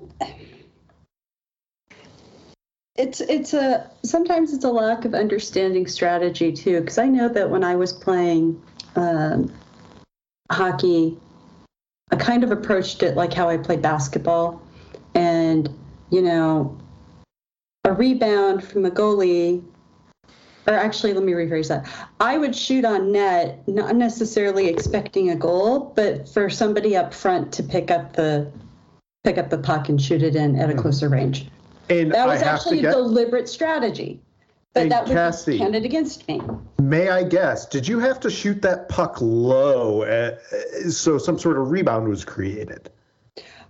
[2.97, 6.81] it's it's a sometimes it's a lack of understanding strategy too.
[6.81, 8.63] Because I know that when I was playing
[8.97, 9.53] um,
[10.51, 11.17] hockey,
[12.11, 14.61] I kind of approached it like how I play basketball,
[15.15, 15.71] and
[16.11, 16.79] you know,
[17.85, 19.65] a rebound from a goalie.
[20.65, 21.89] Or actually, let me rephrase that.
[22.21, 27.53] I would shoot on net, not necessarily expecting a goal, but for somebody up front
[27.55, 28.49] to pick up the
[29.25, 31.49] pick up the puck and shoot it in at a closer range.
[31.89, 34.21] And That was actually a deliberate strategy.
[34.75, 36.41] But And that was Cassie- counted against me.
[36.81, 37.67] May I guess?
[37.67, 40.37] Did you have to shoot that puck low, uh,
[40.87, 42.89] uh, so some sort of rebound was created?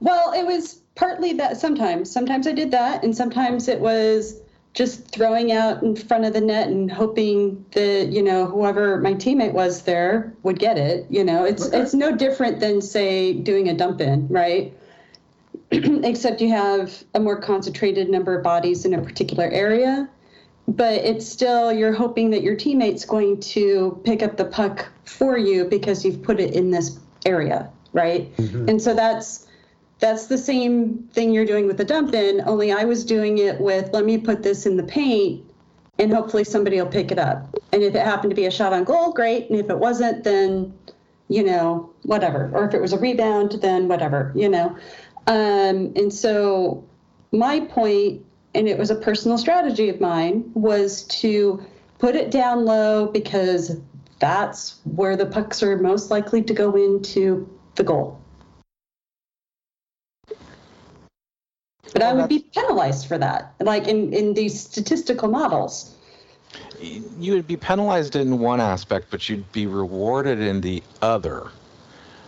[0.01, 2.11] Well, it was partly that sometimes.
[2.11, 4.41] Sometimes I did that, and sometimes it was
[4.75, 9.13] just throwing out in front of the net and hoping that, you know, whoever my
[9.15, 11.07] teammate was there would get it.
[11.11, 11.81] You know, it's Okay.
[11.81, 14.73] it's no different than say doing a dump in, right?
[16.05, 20.09] Except you have a more concentrated number of bodies in a particular area.
[20.69, 25.37] But it's still you're hoping that your teammate's going to pick up the puck for
[25.37, 28.35] you because you've put it in this area, right?
[28.37, 28.69] Mm-hmm.
[28.69, 29.49] And so that's
[29.99, 33.61] that's the same thing you're doing with the dump in, only I was doing it
[33.61, 35.45] with let me put this in the paint
[35.99, 37.55] and hopefully somebody will pick it up.
[37.73, 39.49] And if it happened to be a shot on goal, great.
[39.49, 40.77] And if it wasn't, then,
[41.29, 42.51] you know, whatever.
[42.53, 44.77] Or if it was a rebound, then whatever, you know.
[45.27, 46.85] Um, and so
[47.31, 51.65] my point, and it was a personal strategy of mine, was to
[51.99, 53.81] put it down low because
[54.19, 58.21] that's where the pucks are most likely to go into the goal.
[61.93, 65.95] But I would be penalized for that, like in, in these statistical models.
[66.81, 71.51] You would be penalized in one aspect, but you'd be rewarded in the other.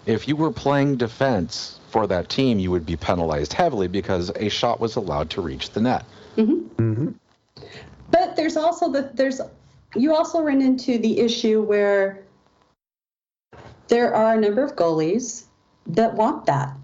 [0.07, 4.49] if you were playing defense for that team, you would be penalized heavily because a
[4.49, 6.05] shot was allowed to reach the net.
[6.37, 6.83] Mm-hmm.
[6.83, 7.09] Mm-hmm.
[8.11, 9.41] But there's also the there's
[9.95, 12.25] you also run into the issue where
[13.87, 15.45] there are a number of goalies
[15.87, 16.75] that want that.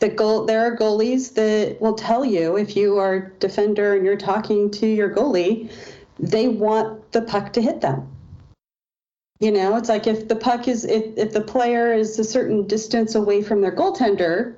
[0.00, 4.16] The goal there are goalies that will tell you if you are defender and you're
[4.16, 5.70] talking to your goalie,
[6.18, 8.08] they want the puck to hit them.
[9.40, 12.66] You know, it's like if the puck is if, if the player is a certain
[12.66, 14.54] distance away from their goaltender,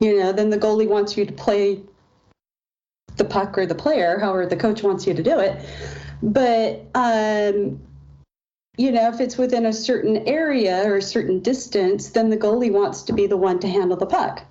[0.00, 1.82] you know, then the goalie wants you to play
[3.16, 5.60] the puck or the player, however the coach wants you to do it.
[6.22, 7.80] But um,
[8.76, 12.72] you know, if it's within a certain area or a certain distance, then the goalie
[12.72, 14.44] wants to be the one to handle the puck.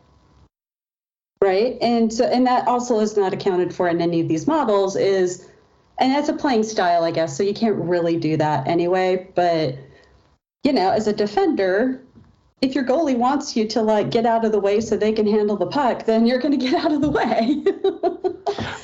[1.41, 1.77] Right?
[1.79, 5.47] And so and that also is not accounted for in any of these models is
[5.97, 7.35] and that's a playing style, I guess.
[7.35, 9.27] So you can't really do that anyway.
[9.35, 9.77] But
[10.63, 12.01] you know, as a defender,
[12.61, 15.27] if your goalie wants you to like get out of the way so they can
[15.27, 17.63] handle the puck, then you're going to get out of the way.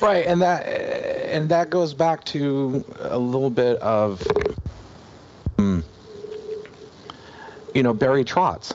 [0.00, 4.22] right, and that and that goes back to a little bit of,
[5.58, 5.82] um,
[7.74, 8.72] you know, Barry Trotz.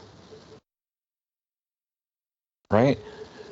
[2.69, 2.99] Right,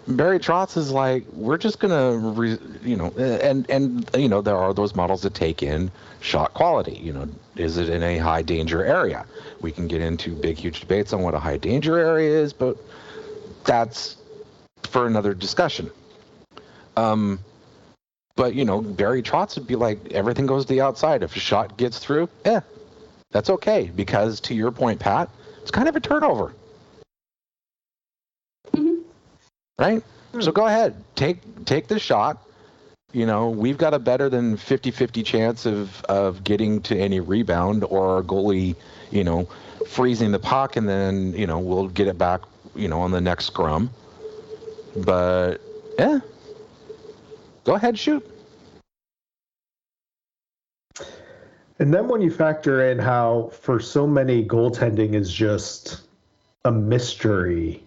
[0.07, 4.57] Barry Trotz is like, we're just gonna, re, you know, and and you know there
[4.57, 5.89] are those models that take in
[6.21, 6.99] shot quality.
[7.01, 9.25] You know, is it in a high danger area?
[9.61, 12.77] We can get into big, huge debates on what a high danger area is, but
[13.63, 14.17] that's
[14.83, 15.89] for another discussion.
[16.95, 17.39] Um,
[18.35, 21.23] but you know, Barry Trotz would be like, everything goes to the outside.
[21.23, 22.61] If a shot gets through, yeah,
[23.31, 25.29] that's okay because to your point, Pat,
[25.63, 26.53] it's kind of a turnover
[29.77, 29.99] right?
[29.99, 30.41] Mm-hmm.
[30.41, 32.41] So go ahead, take take the shot.
[33.11, 37.85] You know, we've got a better than 50-50 chance of of getting to any rebound
[37.85, 38.75] or our goalie,
[39.09, 39.47] you know,
[39.87, 42.41] freezing the puck and then, you know, we'll get it back,
[42.75, 43.89] you know, on the next scrum.
[44.97, 45.57] But
[45.97, 46.19] yeah.
[47.63, 48.25] Go ahead, shoot.
[51.79, 56.01] And then when you factor in how for so many goaltending is just
[56.63, 57.83] a mystery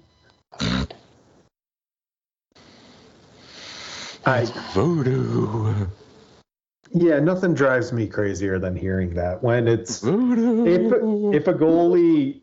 [4.29, 5.87] I, voodoo.
[6.93, 9.43] Yeah, nothing drives me crazier than hearing that.
[9.43, 10.67] When it's voodoo.
[10.67, 12.43] if if a goalie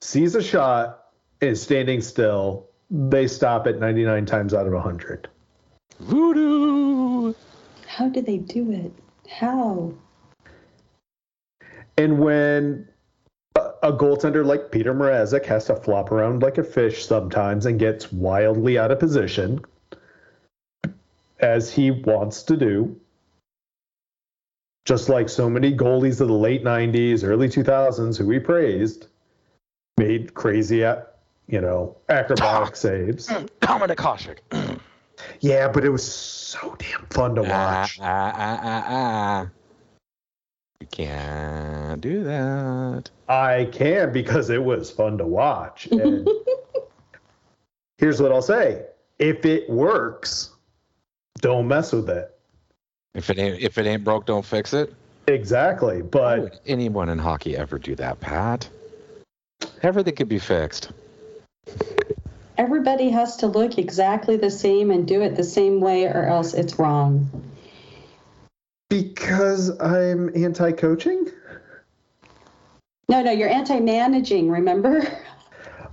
[0.00, 1.06] sees a shot
[1.40, 5.28] is standing still, they stop it 99 times out of 100.
[5.98, 7.34] Voodoo.
[7.88, 8.92] How do they do it?
[9.28, 9.92] How?
[11.96, 12.88] And when
[13.56, 18.12] a goaltender like Petr Mrazek has to flop around like a fish sometimes and gets
[18.12, 19.60] wildly out of position
[21.40, 22.98] as he wants to do.
[24.84, 29.06] Just like so many goalies of the late 90s, early 2000s who we praised
[29.96, 33.28] made crazy, you know, acrobatic saves.
[33.60, 34.80] Dominik Hasek.
[35.40, 37.98] yeah, but it was so damn fun to ah, watch.
[38.00, 39.48] Ah, ah, ah, ah,
[40.80, 43.10] You can't do that.
[43.28, 45.86] I can because it was fun to watch.
[45.86, 46.28] And
[47.98, 48.84] here's what I'll say
[49.18, 50.53] if it works,
[51.40, 52.36] don't mess with it.
[53.14, 54.94] If it ain't if it ain't broke, don't fix it.
[55.26, 58.68] Exactly, but would anyone in hockey ever do that, Pat?
[59.82, 60.92] Everything could be fixed.
[62.56, 66.54] Everybody has to look exactly the same and do it the same way, or else
[66.54, 67.28] it's wrong.
[68.88, 71.30] Because I'm anti-coaching.
[73.08, 74.50] No, no, you're anti-managing.
[74.50, 75.06] Remember?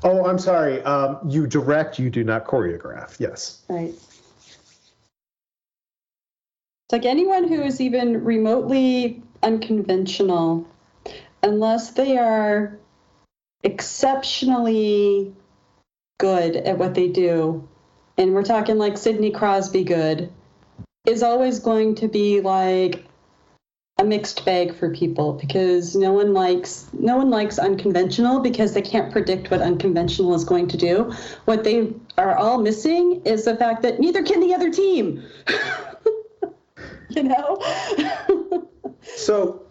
[0.04, 0.82] Oh, I'm sorry.
[0.84, 3.20] Um, you direct, you do not choreograph.
[3.20, 3.64] Yes.
[3.68, 3.94] Right.
[6.92, 10.68] It's like anyone who is even remotely unconventional,
[11.42, 12.78] unless they are
[13.64, 15.34] exceptionally
[16.20, 17.66] good at what they do,
[18.18, 20.34] and we're talking like Sidney Crosby good,
[21.06, 23.06] is always going to be like
[23.98, 28.82] a mixed bag for people because no one likes no one likes unconventional because they
[28.82, 31.14] can't predict what unconventional is going to do.
[31.46, 35.24] What they are all missing is the fact that neither can the other team.
[37.16, 38.70] you know?
[39.02, 39.62] so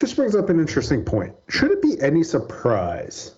[0.00, 1.34] this brings up an interesting point.
[1.48, 3.34] Should it be any surprise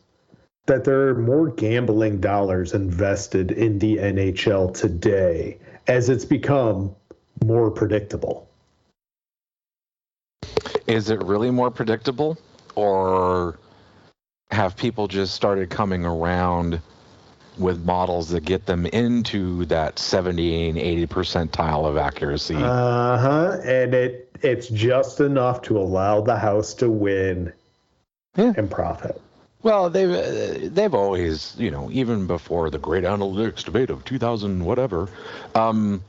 [0.67, 6.95] that there are more gambling dollars invested in the NHL today as it's become
[7.45, 8.49] more predictable?
[10.87, 12.39] Is it really more predictable?
[12.75, 13.59] Or
[14.51, 16.81] have people just started coming around
[17.59, 22.57] with models that get them into that 70 and 80 percentile of accuracy.
[22.57, 23.59] Uh huh.
[23.65, 27.53] And it it's just enough to allow the house to win
[28.37, 28.53] yeah.
[28.57, 29.21] and profit.
[29.63, 34.65] Well, they've uh, they've always, you know, even before the great analytics debate of 2000
[34.65, 35.09] whatever,
[35.55, 36.03] um,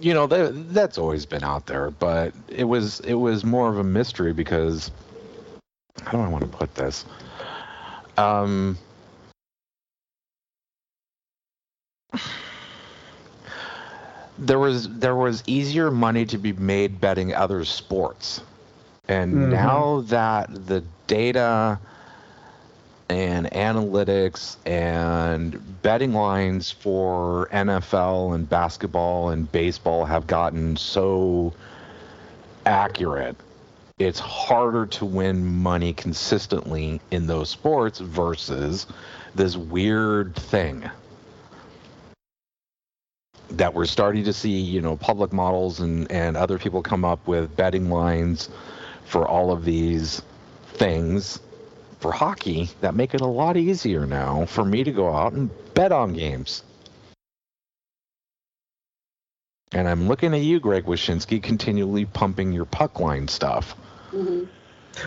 [0.00, 1.90] you know, they, that's always been out there.
[1.90, 4.90] But it was it was more of a mystery because
[6.02, 7.04] how do I want to put this?
[8.16, 8.76] Um,
[14.38, 18.40] there was there was easier money to be made betting other sports
[19.08, 19.50] and mm-hmm.
[19.50, 21.78] now that the data
[23.08, 31.54] and analytics and betting lines for NFL and basketball and baseball have gotten so
[32.66, 33.36] accurate,
[33.98, 38.86] it's harder to win money consistently in those sports versus
[39.34, 40.88] this weird thing
[43.50, 47.26] that we're starting to see, you know, public models and, and other people come up
[47.26, 48.48] with betting lines
[49.04, 50.22] for all of these
[50.74, 51.40] things
[52.00, 55.50] for hockey that make it a lot easier now for me to go out and
[55.74, 56.62] bet on games.
[59.72, 63.74] And I'm looking at you, Greg Wyshynski, continually pumping your puck line stuff.
[64.12, 64.44] Mm-hmm.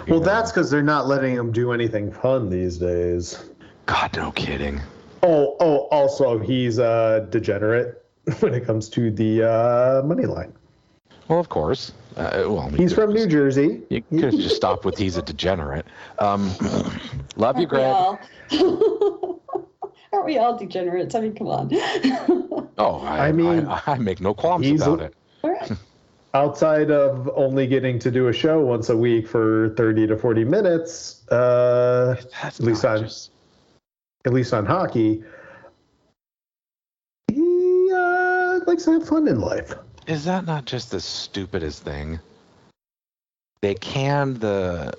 [0.10, 0.26] Well, know?
[0.26, 3.44] that's because they're not letting them do anything fun these days.
[3.88, 4.80] God, no kidding.
[5.24, 8.01] Oh, oh, also, he's a degenerate
[8.40, 10.54] when it comes to the uh, money line.
[11.28, 11.94] Well, of course.
[12.18, 13.82] Uh, well, he's from New Jersey.
[13.90, 15.86] You could just stop with he's a degenerate.
[16.20, 16.52] Um,
[17.38, 17.96] love you, Greg.
[20.14, 21.16] Aren't we all degenerates?
[21.16, 21.70] I mean, come on.
[22.78, 25.16] oh, I, I mean, I, I, make no qualms about it.
[26.34, 30.44] outside of only getting to do a show once a week for 30 to 40
[30.44, 33.32] minutes, uh, at least on just...
[34.26, 35.24] at least on hockey,
[37.30, 39.74] he uh, likes to have fun in life.
[40.08, 42.22] Is that not just the stupidest thing?
[43.62, 44.94] They canned the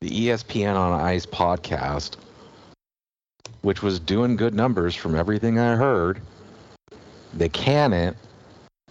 [0.00, 2.16] the ESPN on Ice podcast,
[3.60, 6.22] which was doing good numbers from everything I heard.
[7.34, 8.16] They can it,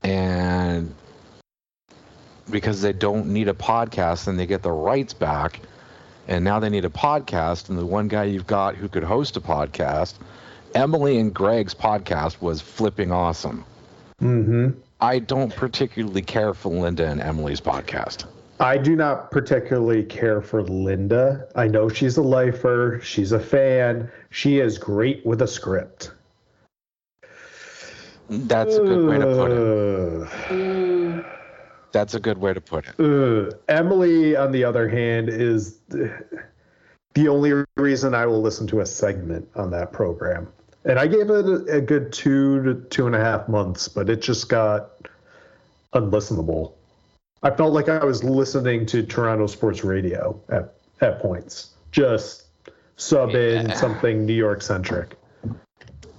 [0.04, 0.94] and
[2.52, 5.60] because they don't need a podcast, and they get the rights back,
[6.28, 9.36] and now they need a podcast, and the one guy you've got who could host
[9.38, 10.20] a podcast,
[10.76, 13.64] Emily and Greg's podcast was flipping awesome.
[14.22, 14.78] Mm-hmm.
[15.00, 18.26] I don't particularly care for Linda and Emily's podcast.
[18.60, 21.48] I do not particularly care for Linda.
[21.56, 23.00] I know she's a lifer.
[23.02, 24.12] She's a fan.
[24.32, 26.12] She is great with a script.
[28.30, 29.52] That's a good way to put
[30.52, 31.26] it.
[31.94, 33.00] That's a good way to put it.
[33.00, 38.86] Uh, Emily, on the other hand, is the only reason I will listen to a
[38.86, 40.50] segment on that program
[40.86, 44.10] and I gave it a, a good two to two and a half months, but
[44.10, 44.92] it just got
[45.94, 46.74] unlistenable.
[47.44, 52.46] I felt like I was listening to Toronto sports radio at at points, just
[52.98, 53.76] sub in yeah.
[53.76, 55.18] something New York centric.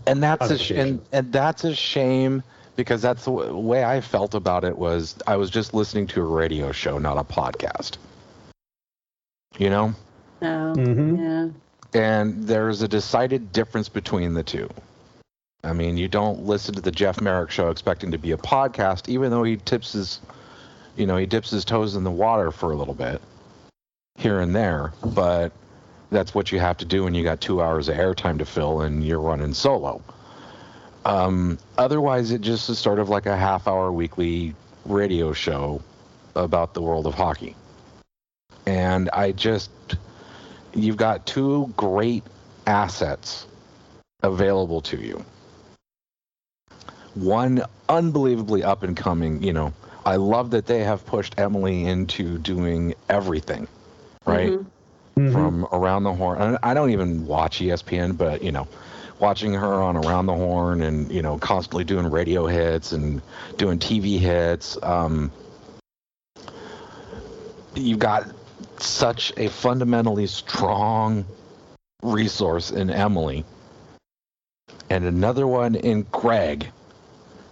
[0.06, 2.42] And that's a sh- and, and that's a shame
[2.76, 6.20] because that's the w- way I felt about it was I was just listening to
[6.20, 7.96] a radio show, not a podcast.
[9.58, 9.94] You know?
[10.42, 11.16] Oh, mm-hmm.
[11.16, 11.48] yeah.
[11.94, 14.68] And there's a decided difference between the two.
[15.64, 19.08] I mean, you don't listen to the Jeff Marek show expecting to be a podcast,
[19.08, 20.20] even though he tips his,
[20.96, 23.20] you know, he dips his toes in the water for a little bit
[24.16, 24.92] here and there.
[25.04, 25.52] But
[26.10, 28.82] that's what you have to do when you got two hours of airtime to fill
[28.82, 30.02] and you're running solo.
[31.04, 35.82] Um, otherwise, it just is sort of like a half hour weekly radio show
[36.34, 37.56] about the world of hockey.
[38.66, 39.70] And I just
[40.76, 42.22] you've got two great
[42.66, 43.46] assets
[44.22, 45.24] available to you.
[47.14, 49.72] One unbelievably up and coming, you know,
[50.04, 53.66] I love that they have pushed Emily into doing everything,
[54.24, 54.50] right?
[54.50, 55.20] Mm-hmm.
[55.20, 55.32] Mm-hmm.
[55.32, 56.58] From around the horn.
[56.62, 58.68] I don't even watch ESPN, but you know,
[59.18, 63.22] watching her on around the horn and you know, constantly doing radio hits and
[63.56, 64.76] doing TV hits.
[64.82, 65.32] Um,
[67.74, 68.26] you've got
[68.82, 71.24] such a fundamentally strong
[72.02, 73.44] resource in Emily
[74.90, 76.68] and another one in Greg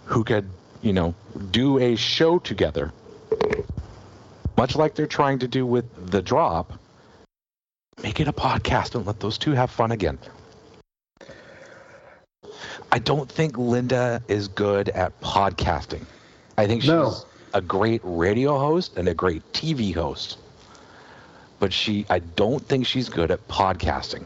[0.05, 0.49] who could,
[0.81, 1.15] you know,
[1.51, 2.91] do a show together.
[4.57, 6.73] Much like they're trying to do with The Drop,
[8.01, 10.17] make it a podcast and let those two have fun again.
[12.91, 16.05] I don't think Linda is good at podcasting.
[16.57, 17.15] I think she's no.
[17.53, 20.37] a great radio host and a great TV host
[21.59, 24.25] but she I don't think she's good at podcasting.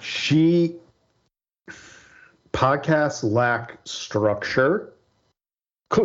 [0.00, 0.76] She
[2.52, 4.92] podcasts lack structure.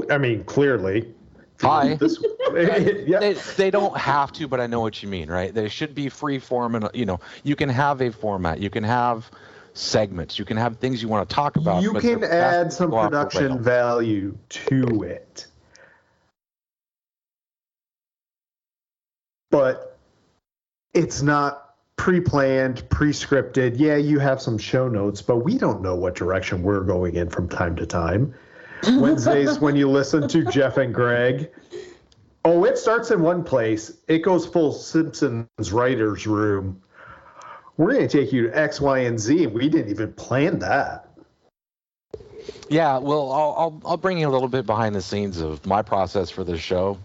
[0.09, 1.13] I mean, clearly,
[1.61, 1.95] Hi.
[1.99, 2.23] This,
[3.05, 3.19] yeah.
[3.19, 5.53] They, they don't have to, but I know what you mean, right?
[5.53, 8.83] They should be free form, and you know, you can have a format, you can
[8.83, 9.29] have
[9.73, 11.83] segments, you can have things you want to talk about.
[11.83, 15.47] you can add some go off the production value to it.
[19.59, 19.97] But
[20.93, 23.73] it's not pre-planned, pre-scripted.
[23.77, 27.29] Yeah, you have some show notes, but we don't know what direction we're going in
[27.29, 28.33] from time to time.
[28.87, 31.51] Wednesdays when you listen to Jeff and Greg.
[32.45, 33.97] Oh, it starts in one place.
[34.07, 36.81] It goes full Simpsons writers room.
[37.75, 39.43] We're going to take you to X, Y, and Z.
[39.43, 41.09] and We didn't even plan that.
[42.69, 45.81] Yeah, well, I'll, I'll I'll bring you a little bit behind the scenes of my
[45.81, 46.97] process for this show.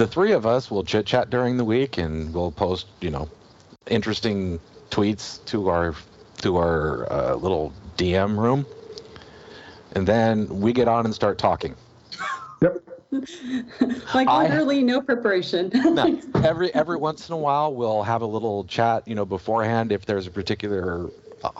[0.00, 3.28] The three of us will chit chat during the week, and we'll post, you know,
[3.86, 4.58] interesting
[4.90, 5.94] tweets to our
[6.38, 8.64] to our uh, little DM room,
[9.92, 11.76] and then we get on and start talking.
[12.62, 12.82] Yep.
[14.14, 15.70] like I- no preparation.
[15.94, 19.92] Now, every every once in a while, we'll have a little chat, you know, beforehand.
[19.92, 21.10] If there's a particular
[21.44, 21.50] uh,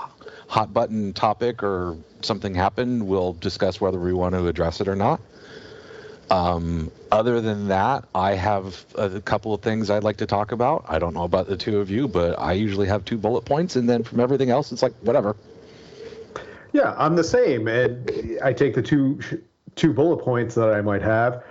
[0.48, 4.96] hot button topic or something happened, we'll discuss whether we want to address it or
[4.96, 5.20] not.
[6.30, 10.84] Um, other than that, I have a couple of things I'd like to talk about.
[10.88, 13.74] I don't know about the two of you, but I usually have two bullet points,
[13.74, 15.34] and then from everything else, it's like whatever.
[16.72, 19.18] Yeah, I'm the same, and I take the two
[19.74, 21.42] two bullet points that I might have,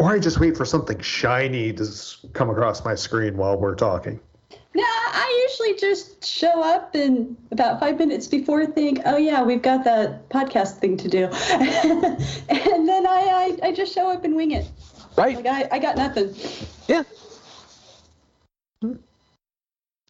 [0.00, 1.86] or I just wait for something shiny to
[2.32, 4.18] come across my screen while we're talking.
[4.76, 9.62] Nah, I usually just show up and about five minutes before think, oh yeah, we've
[9.62, 14.34] got that podcast thing to do, and then I, I I just show up and
[14.34, 14.66] wing it.
[15.16, 15.36] Right?
[15.36, 16.34] Like I, I got nothing.
[16.88, 17.04] Yeah.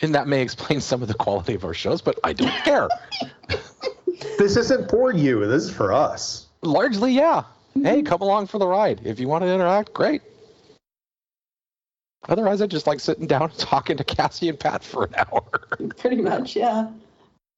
[0.00, 2.88] And that may explain some of the quality of our shows, but I don't care.
[4.38, 5.46] This isn't for you.
[5.46, 6.46] This is for us.
[6.62, 7.44] Largely, yeah.
[7.74, 8.06] Hey, mm-hmm.
[8.06, 9.00] come along for the ride.
[9.04, 10.22] If you want to interact, great.
[12.28, 15.42] Otherwise, I just like sitting down and talking to Cassie and Pat for an hour.
[15.98, 16.88] Pretty much, yeah.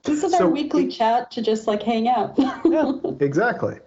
[0.03, 2.35] This is So- our weekly chat to just like hang out.
[2.65, 3.79] yeah, Exactly.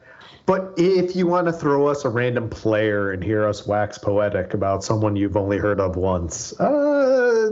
[0.45, 4.55] But if you want to throw us a random player and hear us wax poetic
[4.55, 7.51] about someone you've only heard of once, uh,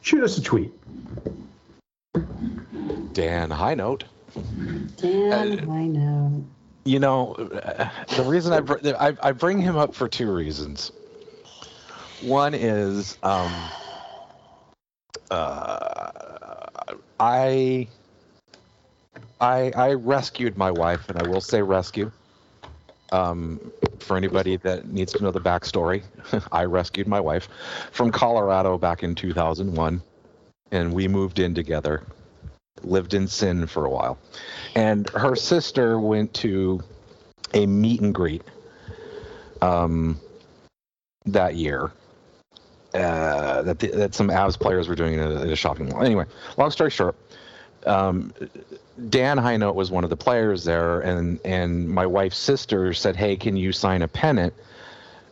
[0.00, 0.72] shoot us a tweet.
[3.12, 4.04] Dan, high note.
[4.96, 6.44] Damn, I know.
[6.84, 10.90] You know, uh, the reason I, br- I I bring him up for two reasons.
[12.22, 13.52] One is um,
[15.30, 16.10] uh,
[17.20, 17.86] I
[19.40, 22.10] I I rescued my wife, and I will say rescue.
[23.10, 26.02] Um, for anybody that needs to know the backstory,
[26.52, 27.48] I rescued my wife
[27.90, 30.02] from Colorado back in 2001,
[30.72, 32.02] and we moved in together.
[32.82, 34.18] Lived in sin for a while,
[34.74, 36.80] and her sister went to
[37.54, 38.42] a meet and greet
[39.62, 40.20] um,
[41.26, 41.92] that year.
[42.94, 46.02] Uh, that the, that some Avs players were doing at a shopping mall.
[46.02, 46.24] Anyway,
[46.56, 47.14] long story short,
[47.84, 48.32] um,
[49.10, 53.36] Dan Highnote was one of the players there, and and my wife's sister said, "Hey,
[53.36, 54.54] can you sign a pennant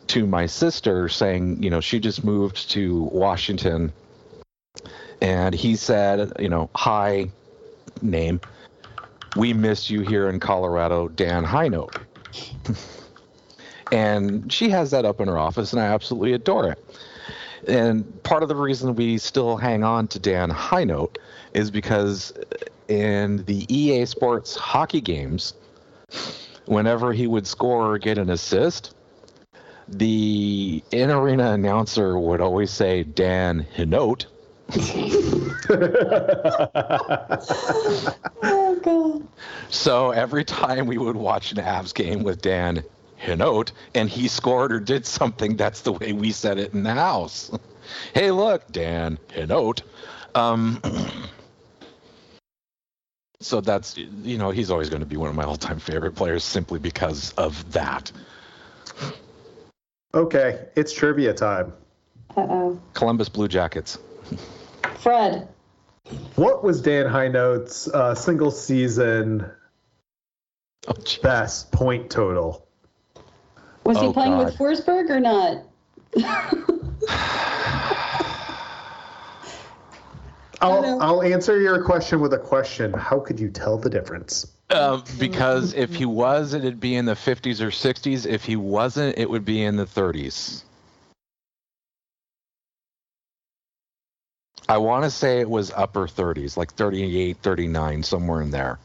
[0.07, 3.91] to my sister saying, you know, she just moved to Washington?"
[5.21, 7.31] And he said, you know, hi,
[8.01, 8.39] name.
[9.35, 11.95] We miss you here in Colorado, Dan Highnote.
[13.91, 16.83] and she has that up in her office, and I absolutely adore it.
[17.67, 21.17] And part of the reason we still hang on to Dan Highnote
[21.53, 22.33] is because
[22.87, 25.53] in the EA Sports hockey games,
[26.65, 28.93] whenever he would score or get an assist,
[29.87, 34.25] the in arena announcer would always say Dan Hinote.
[38.43, 39.27] Oh god.
[39.69, 42.83] So every time we would watch an Avs game with Dan
[43.21, 46.93] Hinote and he scored or did something, that's the way we said it in the
[46.93, 47.51] house.
[48.13, 49.81] hey, look, Dan Hinote.
[50.35, 50.81] Um,
[53.39, 56.15] so that's, you know, he's always going to be one of my all time favorite
[56.15, 58.11] players simply because of that.
[60.13, 61.73] okay, it's trivia time.
[62.35, 62.81] Uh oh.
[62.93, 63.97] Columbus Blue Jackets.
[64.99, 65.47] Fred.
[66.35, 69.51] What was Dan Highnote's uh, single season
[70.87, 72.66] Oh, best point total?
[73.87, 74.47] Was he Oh, playing God.
[74.47, 75.63] with Forsberg or not?
[80.59, 81.01] I'll.
[81.01, 82.91] I'll answer your question with a question.
[82.91, 84.45] How could you tell the difference?
[84.69, 88.25] Uh, because if he was, it'd be in the 50s or 60s.
[88.25, 90.63] If he wasn't, it would be in the 30s.
[94.67, 98.79] I want to say it was upper 30s, like 38, 39, somewhere in there.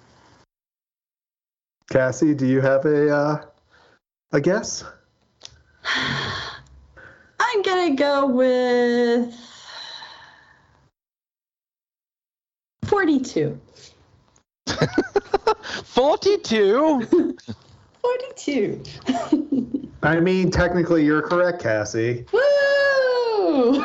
[1.91, 3.45] Cassie, do you have a uh,
[4.33, 4.85] a guess?
[5.85, 9.35] I'm gonna go with
[12.85, 13.59] forty-two.
[15.85, 17.07] 42?
[18.01, 18.83] 42.
[20.03, 22.25] I mean, technically, you're correct, Cassie.
[22.33, 23.85] Woo!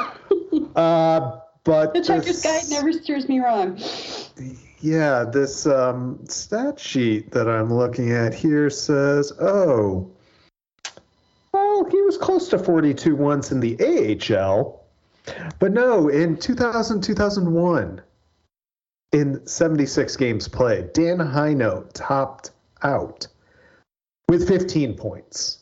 [0.76, 3.80] Uh, but The checker's this- guide never steers me wrong.
[4.80, 10.10] Yeah, this um, stat sheet that I'm looking at here says, oh,
[11.82, 14.84] well, he was close to 42 once in the AHL,
[15.60, 18.02] but no, in 2000 2001,
[19.14, 22.52] in 76 games played, Dan Hinote topped
[22.84, 23.28] out
[24.30, 25.60] with 15 points.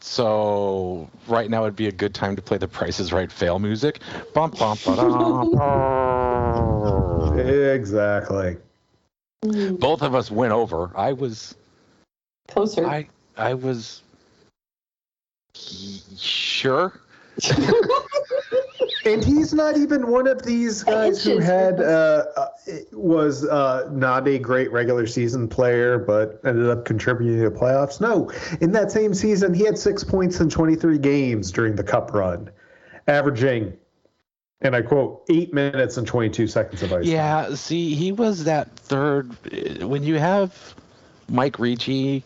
[0.00, 3.58] So right now would be a good time to play the Price is Right fail
[3.58, 4.00] music.
[4.34, 4.76] Bum, bum.
[7.32, 8.58] Exactly.
[9.42, 10.90] Both of us went over.
[10.94, 11.54] I was,
[12.48, 12.86] Closer.
[12.86, 14.02] I, I was
[15.54, 17.00] sure.
[19.04, 22.48] And he's not even one of these guys who had uh, uh,
[22.92, 28.00] was uh, not a great regular season player, but ended up contributing to the playoffs.
[28.00, 28.30] No,
[28.60, 32.48] in that same season, he had six points in 23 games during the Cup run,
[33.08, 33.76] averaging,
[34.62, 37.04] and I quote, eight minutes and 22 seconds of ice.
[37.04, 37.12] time.
[37.12, 39.32] Yeah, see, he was that third.
[39.82, 40.74] When you have
[41.28, 42.24] Mike Ricci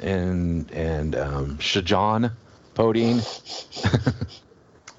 [0.00, 2.32] and and um, Shjon
[2.74, 3.22] Podein,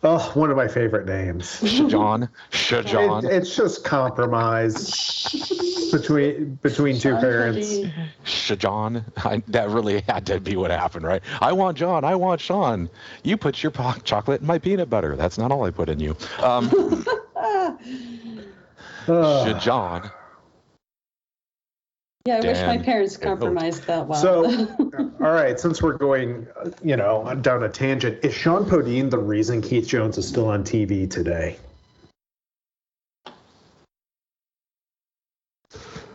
[0.01, 1.59] Oh, one of my favorite names.
[1.61, 2.29] Shjon,
[3.25, 5.27] It, it's just compromise
[5.91, 7.67] between between two Sean parents.
[7.67, 7.91] Podein.
[8.23, 9.03] Shjon.
[9.25, 11.21] I, that really had to be what happened, right?
[11.41, 12.05] I want John.
[12.05, 12.89] I want Sean.
[13.23, 15.17] You put your po- chocolate in my peanut butter.
[15.17, 16.15] That's not all I put in you.
[16.41, 17.05] Um,
[19.11, 20.11] Ah, Shjon.
[22.29, 24.21] Yeah, I wish my parents compromised that well.
[24.21, 24.45] So,
[25.19, 29.17] all right, since we're going, uh, you know, down a tangent, is Sean Podein the
[29.17, 31.57] reason Keith Jones is still on TV today?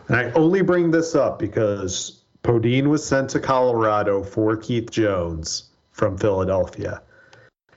[0.07, 5.69] And I only bring this up because Podein was sent to Colorado for Keith Jones
[5.91, 7.01] from Philadelphia.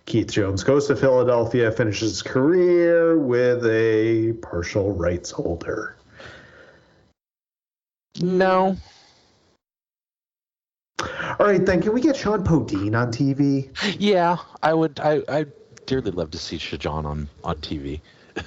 [0.07, 5.98] Keith Jones goes to Philadelphia, finishes his career with a partial rights holder.
[8.21, 8.77] No.
[11.01, 13.69] All right, then, can we get Sean Podein on TV?
[13.99, 14.99] Yeah, I would.
[14.99, 15.47] I I
[15.87, 18.01] dearly love to see Shjon on on TV.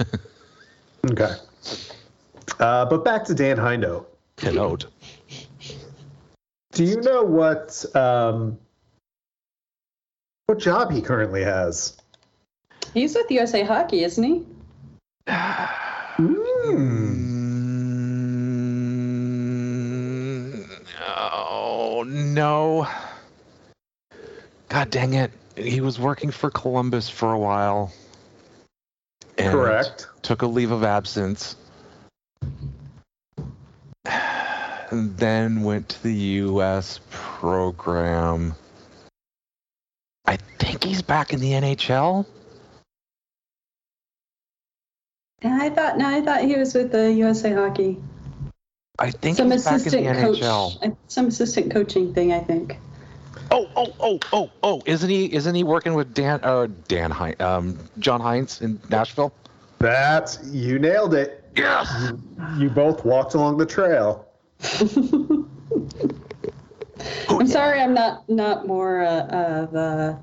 [1.09, 1.33] Okay.
[2.59, 4.05] Uh, but back to Dan Hindo.
[4.37, 4.85] Kenote.
[6.73, 8.57] Do you know what um,
[10.45, 11.97] what job he currently has?
[12.93, 14.45] He's with USA Hockey, isn't he?
[15.27, 17.10] Mm,
[22.33, 22.87] no!
[24.69, 25.31] God dang it!
[25.55, 27.93] He was working for Columbus for a while.
[29.37, 30.07] and Correct.
[30.21, 31.55] Took a leave of absence.
[34.05, 36.99] And then went to the U.S.
[37.09, 38.55] program.
[40.25, 42.25] I think he's back in the NHL.
[45.43, 47.97] I thought, no, I thought he was with the USA Hockey.
[49.01, 50.95] I think Some he's back in assistant the coach, NHL.
[51.07, 52.77] some assistant coaching thing, I think.
[53.49, 54.81] Oh, oh, oh, oh, oh!
[54.85, 55.33] Isn't he?
[55.33, 56.39] Isn't he working with Dan?
[56.43, 59.33] Uh, Dan Hynes, um, John Hynes in Nashville?
[59.79, 61.43] That's you nailed it.
[61.55, 62.13] Yes.
[62.57, 64.27] You both walked along the trail.
[67.29, 70.19] I'm sorry, I'm not not more uh, of a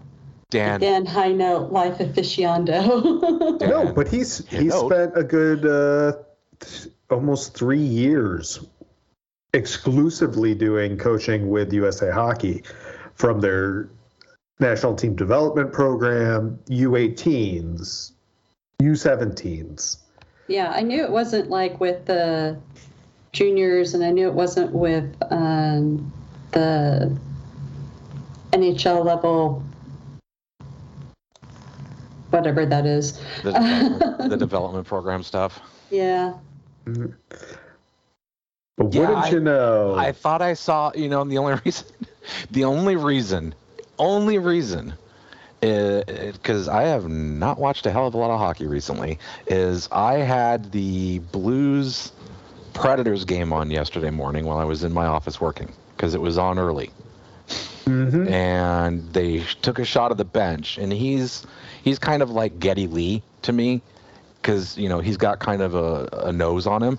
[0.50, 0.80] Dan.
[0.80, 3.60] Dan High Note life aficionado.
[3.60, 6.18] No, but he's he spent a good uh,
[6.60, 8.64] th- almost three years
[9.54, 12.62] exclusively doing coaching with USA Hockey
[13.14, 13.88] from their
[14.60, 18.12] national team development program, U18s,
[18.82, 19.98] U17s.
[20.48, 22.58] yeah, I knew it wasn't like with the
[23.32, 26.12] juniors, and I knew it wasn't with um,
[26.52, 27.16] the
[28.52, 29.62] NHL level,
[32.30, 33.20] whatever that is.
[33.42, 35.60] The development, the development program stuff.
[35.90, 36.34] Yeah.
[38.76, 39.94] But wouldn't I- you know?
[39.96, 40.92] I thought I saw.
[40.94, 41.86] You know, the only reason,
[42.50, 43.54] the only reason,
[43.98, 44.94] only reason,
[45.60, 49.18] because I have not watched a hell of a lot of hockey recently,
[49.48, 52.12] is I had the Blues
[52.74, 56.38] Predators game on yesterday morning while I was in my office working because it was
[56.38, 56.90] on early.
[57.86, 58.30] Mhm.
[58.30, 61.46] and they took a shot of the bench and he's
[61.82, 63.80] he's kind of like Geddy Lee to me
[64.40, 66.98] because you know he's got kind of a, a nose on him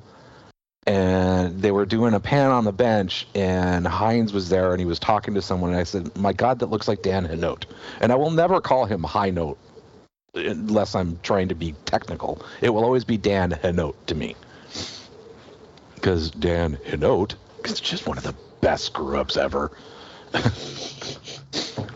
[0.89, 4.85] and they were doing a pan on the bench, and Hynes was there, and he
[4.85, 7.65] was talking to someone, and I said, "My God, that looks like Dan Hinote,"
[8.01, 9.59] and I will never call him High Note
[10.33, 12.41] unless I'm trying to be technical.
[12.61, 14.35] It will always be Dan Hinote to me,
[15.93, 17.35] because Dan Hinote
[17.65, 19.71] is just one of the best screw ups ever.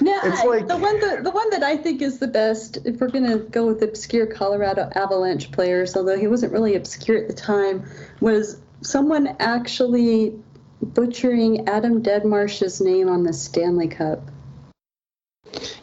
[0.00, 2.78] No, It's I- like- the one that the one that I think is the best.
[2.84, 7.28] If we're gonna go with obscure Colorado Avalanche players, although he wasn't really obscure at
[7.28, 7.84] the time,
[8.20, 10.34] was someone actually
[10.82, 14.28] butchering Adam Deadmarsh's name on the Stanley Cup.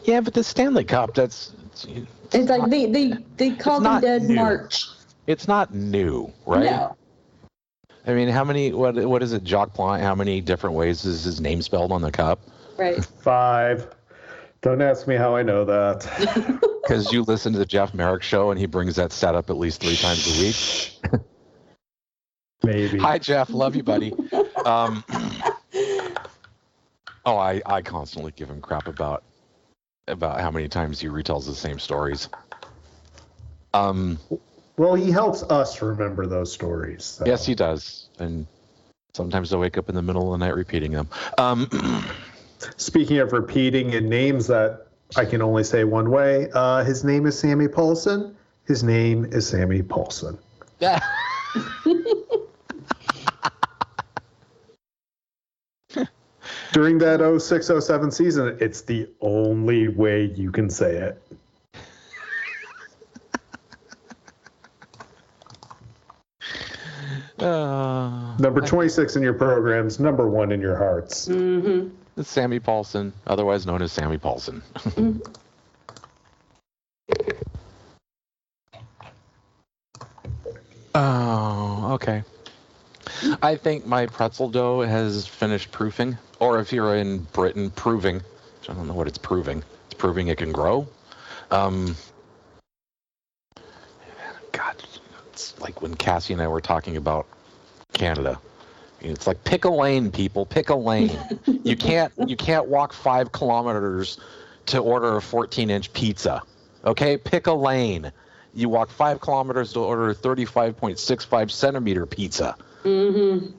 [0.04, 1.52] Yeah, but the Stanley Cup, that's
[2.32, 4.34] It's like they they they called him Dead new.
[4.34, 4.86] March.
[5.26, 6.64] it's not new, right?
[6.64, 6.96] No,
[8.06, 8.72] I mean, how many?
[8.72, 10.02] What what is it, Jacques Plante?
[10.02, 12.40] How many different ways is his name spelled on the cup?
[12.76, 13.04] right.
[13.04, 13.88] Five.
[14.62, 16.60] Don't ask me how I know that.
[16.80, 19.56] Because you listen to the Jeff Marek show, and he brings that set up at
[19.56, 21.22] least three times a week.
[22.64, 22.98] Maybe.
[22.98, 23.50] Hi, Jeff.
[23.50, 24.12] Love you, buddy.
[24.64, 25.04] Um,
[27.24, 29.22] oh, I, I constantly give him crap about
[30.08, 32.28] about how many times he retells the same stories.
[33.72, 34.18] Um,
[34.76, 37.04] Well, he helps us remember those stories.
[37.04, 37.24] so.
[37.24, 38.48] yes, he does, and
[39.14, 41.08] sometimes I wake up in the middle of the night repeating them.
[41.38, 41.68] Um,
[42.76, 44.86] Speaking of repeating and names that
[45.16, 48.34] I can only say one way, uh, his name is Sammy Pahlsson.
[48.66, 50.38] His name is Sammy Pahlsson.
[56.72, 61.20] During that 0607 season, it's the only way you can say it.
[67.42, 71.26] uh, Number 26 in your programs, number one in your hearts.
[71.26, 71.88] Mm-hmm.
[72.22, 74.62] Sammy Pahlsson, otherwise known as Sammy Pahlsson.
[80.94, 82.22] oh, okay.
[83.42, 88.16] I think my pretzel dough has finished proofing, or if you're in Britain, proving.
[88.16, 89.62] Which I don't know what it's proving.
[89.86, 90.86] It's proving it can grow.
[91.50, 91.96] Um,
[94.52, 94.76] God,
[95.32, 97.26] it's like when Cassie and I were talking about
[97.92, 98.38] Canada.
[99.00, 100.46] It's like pick a lane, people.
[100.46, 101.16] Pick a lane.
[101.46, 104.18] you can't you can't walk five kilometers
[104.66, 106.42] to order a 14 inch pizza.
[106.84, 108.12] Okay, pick a lane.
[108.54, 112.56] You walk five kilometers to order a 35.65 centimeter pizza.
[112.82, 113.52] Mm-hmm.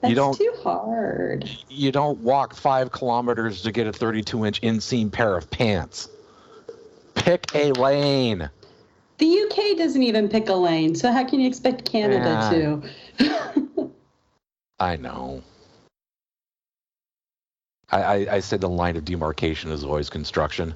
[0.00, 1.50] That's don't- too hard.
[1.68, 6.08] You don't walk five kilometers to get a 32 inch inseam pair of pants.
[7.14, 8.48] Pick a lane.
[9.18, 12.82] The UK doesn't even pick a lane, so how can you expect Canada to?
[14.80, 15.42] I know.
[17.90, 20.74] I, I, I said the line of demarcation is always construction.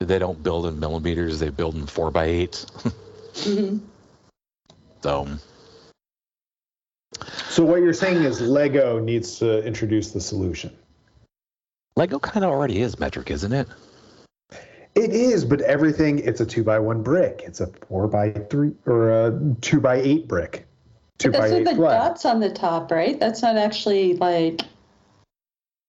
[0.00, 2.66] They don't build in millimeters; they build in four by eights.
[3.44, 3.80] Mhm.
[5.02, 5.26] So
[7.48, 10.76] So, what you're saying is Lego needs to introduce the solution.
[11.96, 13.66] Lego kind of already is metric, isn't it?
[14.94, 17.42] It is, but everything, it's a two by one brick.
[17.46, 20.66] It's a four by three or a two by eight brick.
[21.20, 21.98] Two But by that's eight with the flat.
[22.08, 23.20] dots on the top, right?
[23.20, 24.62] That's not actually like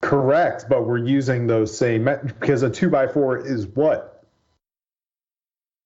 [0.02, 2.04] Correct, but we're using those same
[2.40, 4.26] because a two by four is what?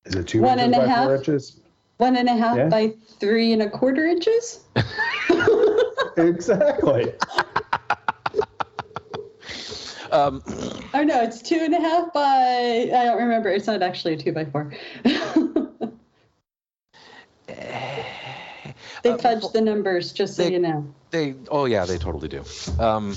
[0.05, 1.59] Is it two One inches and a by four inches?
[1.97, 2.69] one and a half Yeah.
[2.69, 4.63] by three and a quarter inches.
[6.17, 7.13] Exactly.
[10.11, 10.41] Um,
[10.93, 12.89] Oh no, it's two and a half by.
[12.95, 13.49] I don't remember.
[13.49, 14.71] It's not actually a two by four.
[19.05, 20.83] they Uh, fudged the numbers, just so they- you know.
[21.11, 22.43] they, oh yeah, they totally do.
[22.79, 23.15] Um,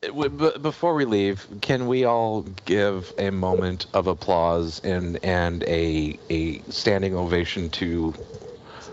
[0.00, 5.18] it w- b- before we leave, can we all give a moment of applause and
[5.24, 8.12] and a a standing ovation to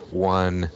[0.09, 0.71] one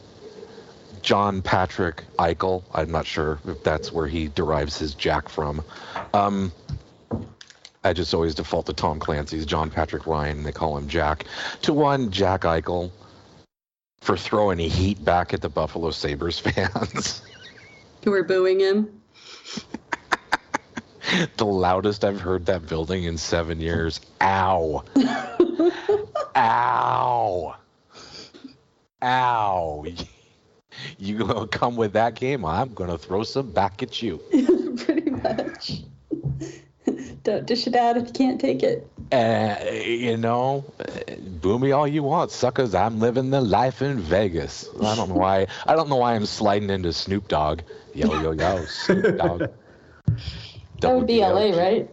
[1.01, 2.61] John Patrick Eichel?
[2.75, 5.63] I'm not sure if that's where he derives his Jack from.
[6.13, 6.51] Um,
[7.83, 10.37] I just always default to Tom Clancy's John Patrick Ryan.
[10.37, 11.25] And they call him Jack.
[11.63, 12.91] To one Jack Eichel
[14.05, 17.23] for throwing a heat back at the Buffalo Sabres fans.
[18.03, 19.01] Who were booing him?
[21.37, 23.99] the loudest I've heard that building in seven years.
[24.21, 24.83] Ow.
[26.35, 27.55] Ow.
[29.01, 29.85] Ow.
[30.99, 32.45] You gonna come with that game?
[32.45, 34.17] I'm gonna throw some back at you.
[34.85, 35.81] Pretty much.
[37.23, 38.87] Don't dish it out if you can't take it.
[39.11, 42.73] Uh, you know, uh, boo me all you want, suckers.
[42.73, 44.67] I'm living the life in Vegas.
[44.81, 45.47] I don't know why.
[45.67, 47.61] I don't know why I'm sliding into Snoop Dogg.
[47.93, 49.43] Yo yo yo, Snoop Dogg.
[50.81, 51.89] That would be LA, right?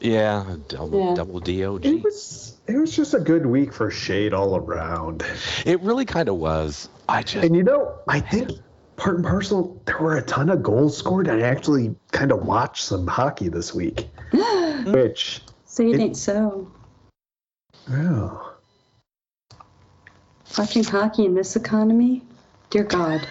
[0.00, 1.14] Yeah, double Yeah.
[1.14, 2.04] double It DOG.
[2.04, 5.24] was it was just a good week for Shade all around.
[5.66, 6.88] It really kind of was.
[7.08, 8.50] I just And you know, I think
[8.96, 11.28] part and parcel there were a ton of goals scored.
[11.28, 14.06] I actually kind of watched some hockey this week,
[14.86, 15.40] which
[15.74, 16.70] Say it It- ain't so.
[17.90, 18.52] oh,
[20.56, 22.22] Watching hockey in this economy?
[22.70, 23.26] Dear God.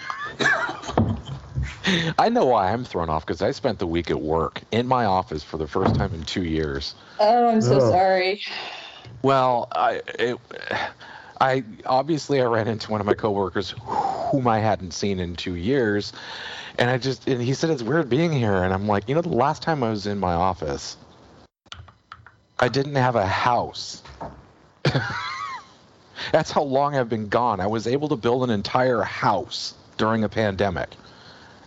[2.18, 5.06] I know why I'm thrown off because I spent the week at work in my
[5.06, 6.94] office for the first time in two years.
[7.18, 7.92] Oh, I'm so Ugh.
[7.92, 8.42] sorry.
[9.22, 10.38] Well, I it,
[11.40, 15.54] I obviously I ran into one of my coworkers whom I hadn't seen in two
[15.54, 16.12] years,
[16.78, 19.22] and I just and he said it's weird being here, and I'm like, you know,
[19.22, 20.98] the last time I was in my office,
[22.58, 24.02] I didn't have a house.
[26.32, 27.60] That's how long I've been gone.
[27.60, 30.90] I was able to build an entire house during a pandemic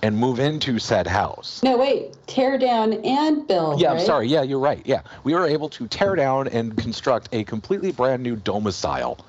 [0.02, 1.62] and move into said house.
[1.64, 2.16] No, wait.
[2.28, 3.82] Tear down and build.
[3.82, 4.28] Yeah, I'm sorry.
[4.28, 4.82] Yeah, you're right.
[4.86, 9.26] Yeah, we were able to tear down and construct a completely brand new domicile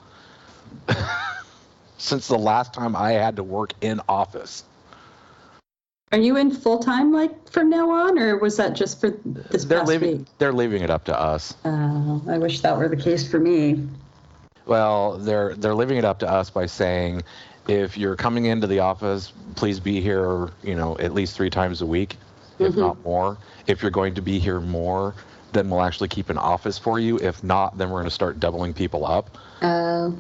[1.99, 4.65] since the last time I had to work in office.
[6.13, 9.65] Are you in full time like from now on, or was that just for this
[9.65, 10.19] They're past leaving.
[10.19, 10.27] week?
[10.39, 11.55] They're leaving it up to us.
[11.65, 13.87] Oh, I wish that were the case for me.
[14.65, 17.23] Well, they're they're leaving it up to us by saying,
[17.69, 20.49] if you're coming into the office, please be here.
[20.63, 22.17] You know, at least three times a week,
[22.59, 23.37] if not more.
[23.67, 25.15] If you're going to be here more,
[25.53, 27.19] then we'll actually keep an office for you.
[27.19, 29.37] If not, then we're going to start doubling people up.
[29.61, 30.11] Uh,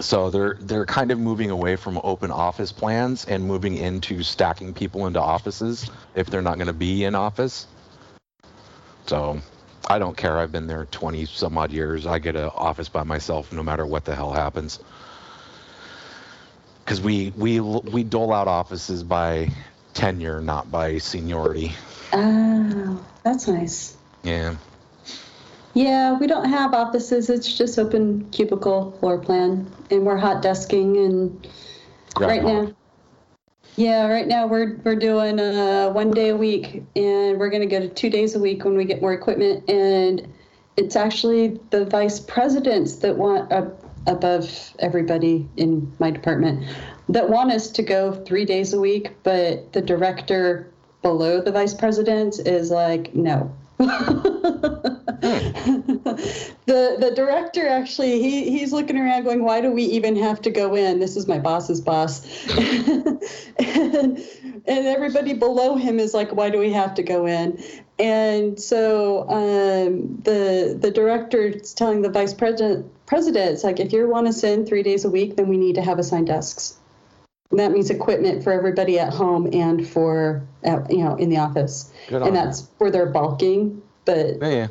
[0.00, 4.74] So they're they're kind of moving away from open office plans and moving into stacking
[4.74, 7.66] people into offices if they're not going to be in office.
[9.06, 9.40] So
[9.88, 10.38] I don't care.
[10.38, 12.06] I've been there 20 some odd years.
[12.06, 14.78] I get an office by myself no matter what the hell happens.
[16.86, 19.50] Cuz we we we dole out offices by
[19.94, 21.72] tenure, not by seniority.
[22.12, 23.96] oh, that's nice.
[24.22, 24.56] Yeah.
[25.78, 27.30] Yeah, we don't have offices.
[27.30, 31.48] It's just open cubicle floor plan, and we're hot desking and
[32.18, 32.74] right now.
[33.76, 37.78] Yeah, right now we're we're doing uh, one day a week, and we're gonna go
[37.78, 39.70] to two days a week when we get more equipment.
[39.70, 40.26] And
[40.76, 43.70] it's actually the vice presidents that want uh,
[44.08, 46.66] above everybody in my department
[47.08, 50.72] that want us to go three days a week, but the director
[51.02, 53.54] below the vice presidents is like no.
[53.78, 54.96] the
[56.66, 60.74] the director actually he he's looking around going why do we even have to go
[60.74, 60.98] in?
[60.98, 62.26] This is my boss's boss.
[62.48, 63.22] And,
[63.58, 67.62] and everybody below him is like why do we have to go in?
[68.00, 73.92] And so um, the the director is telling the vice president president it's like if
[73.92, 76.78] you want us in three days a week then we need to have assigned desks
[77.52, 81.90] that means equipment for everybody at home and for uh, you know in the office
[82.08, 82.42] Good on and you.
[82.42, 84.66] that's where they're bulking but Yeah, yeah.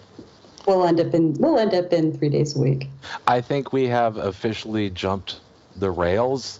[0.68, 2.88] we'll end up in we'll end up in three days a week.
[3.28, 5.40] I think we have officially jumped
[5.76, 6.60] the rails,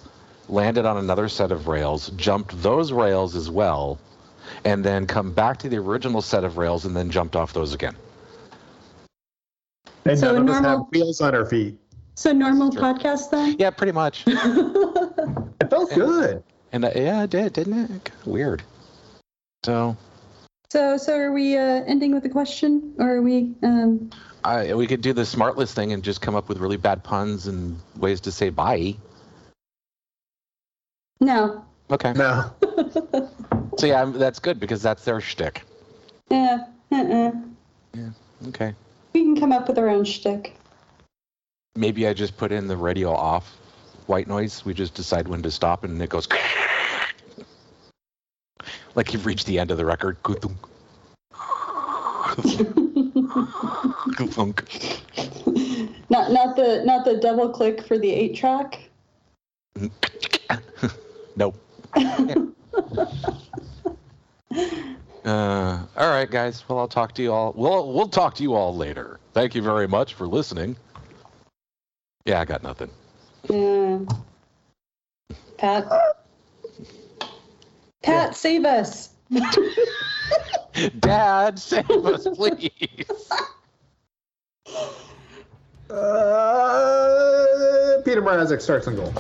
[0.50, 4.00] landed on another set of rails, jumped those rails as well,
[4.66, 7.74] and then come back to the original set of rails and then jumped off those
[7.74, 7.96] again.
[10.06, 11.78] and So none of us normal- have wheels on our feet.
[12.16, 13.56] So normal podcast then?
[13.60, 14.26] Yeah, pretty much.
[15.84, 16.44] It felt good.
[16.72, 18.12] And uh, yeah, it did, didn't it?
[18.26, 18.64] Weird.
[19.66, 19.96] So
[20.72, 24.10] So so are we uh, ending with a question or are we um
[24.44, 27.48] I, we could do the SmartLess thing and just come up with really bad puns
[27.48, 28.96] and ways to say bye.
[31.20, 31.66] no.
[31.90, 32.14] Okay.
[32.14, 32.52] No,
[33.78, 35.64] So yeah, I'm- that's good because that's their shtick.
[36.30, 36.66] Yeah.
[36.92, 37.32] Uh-uh.
[38.50, 38.74] Okay.
[39.14, 40.56] We can come up with our own shtick.
[41.76, 43.56] Maybe I just put in the radio off
[44.08, 44.66] white noise.
[44.66, 46.28] We just decide when to stop and it goes
[48.96, 50.18] like you've reached the end of the record.
[56.10, 58.90] Not not the not the double click for the eight track.
[61.36, 61.56] nope.
[65.26, 66.64] Uh, all right, guys.
[66.70, 67.54] Well, I'll talk to you all.
[67.56, 69.20] We'll we'll talk to you all later.
[69.34, 70.78] Thank you very much for listening.
[72.26, 72.90] Yeah, I got nothing.
[73.50, 74.00] Yeah.
[75.58, 75.88] Pat.
[78.04, 79.10] Pat, save us.
[81.00, 82.72] Dad, save us, please.
[85.90, 85.94] uh,
[88.06, 89.14] Petr Mrazek starts in goal.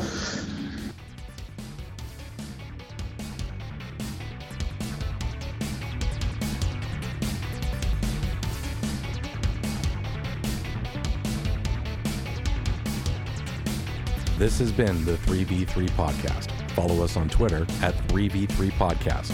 [14.38, 16.52] This has been the 3v3 Podcast.
[16.72, 19.34] Follow us on Twitter at 3v3 Podcast.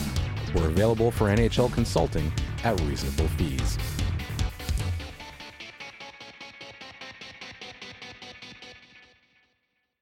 [0.56, 2.32] We're available for NHL consulting
[2.64, 3.78] at reasonable fees.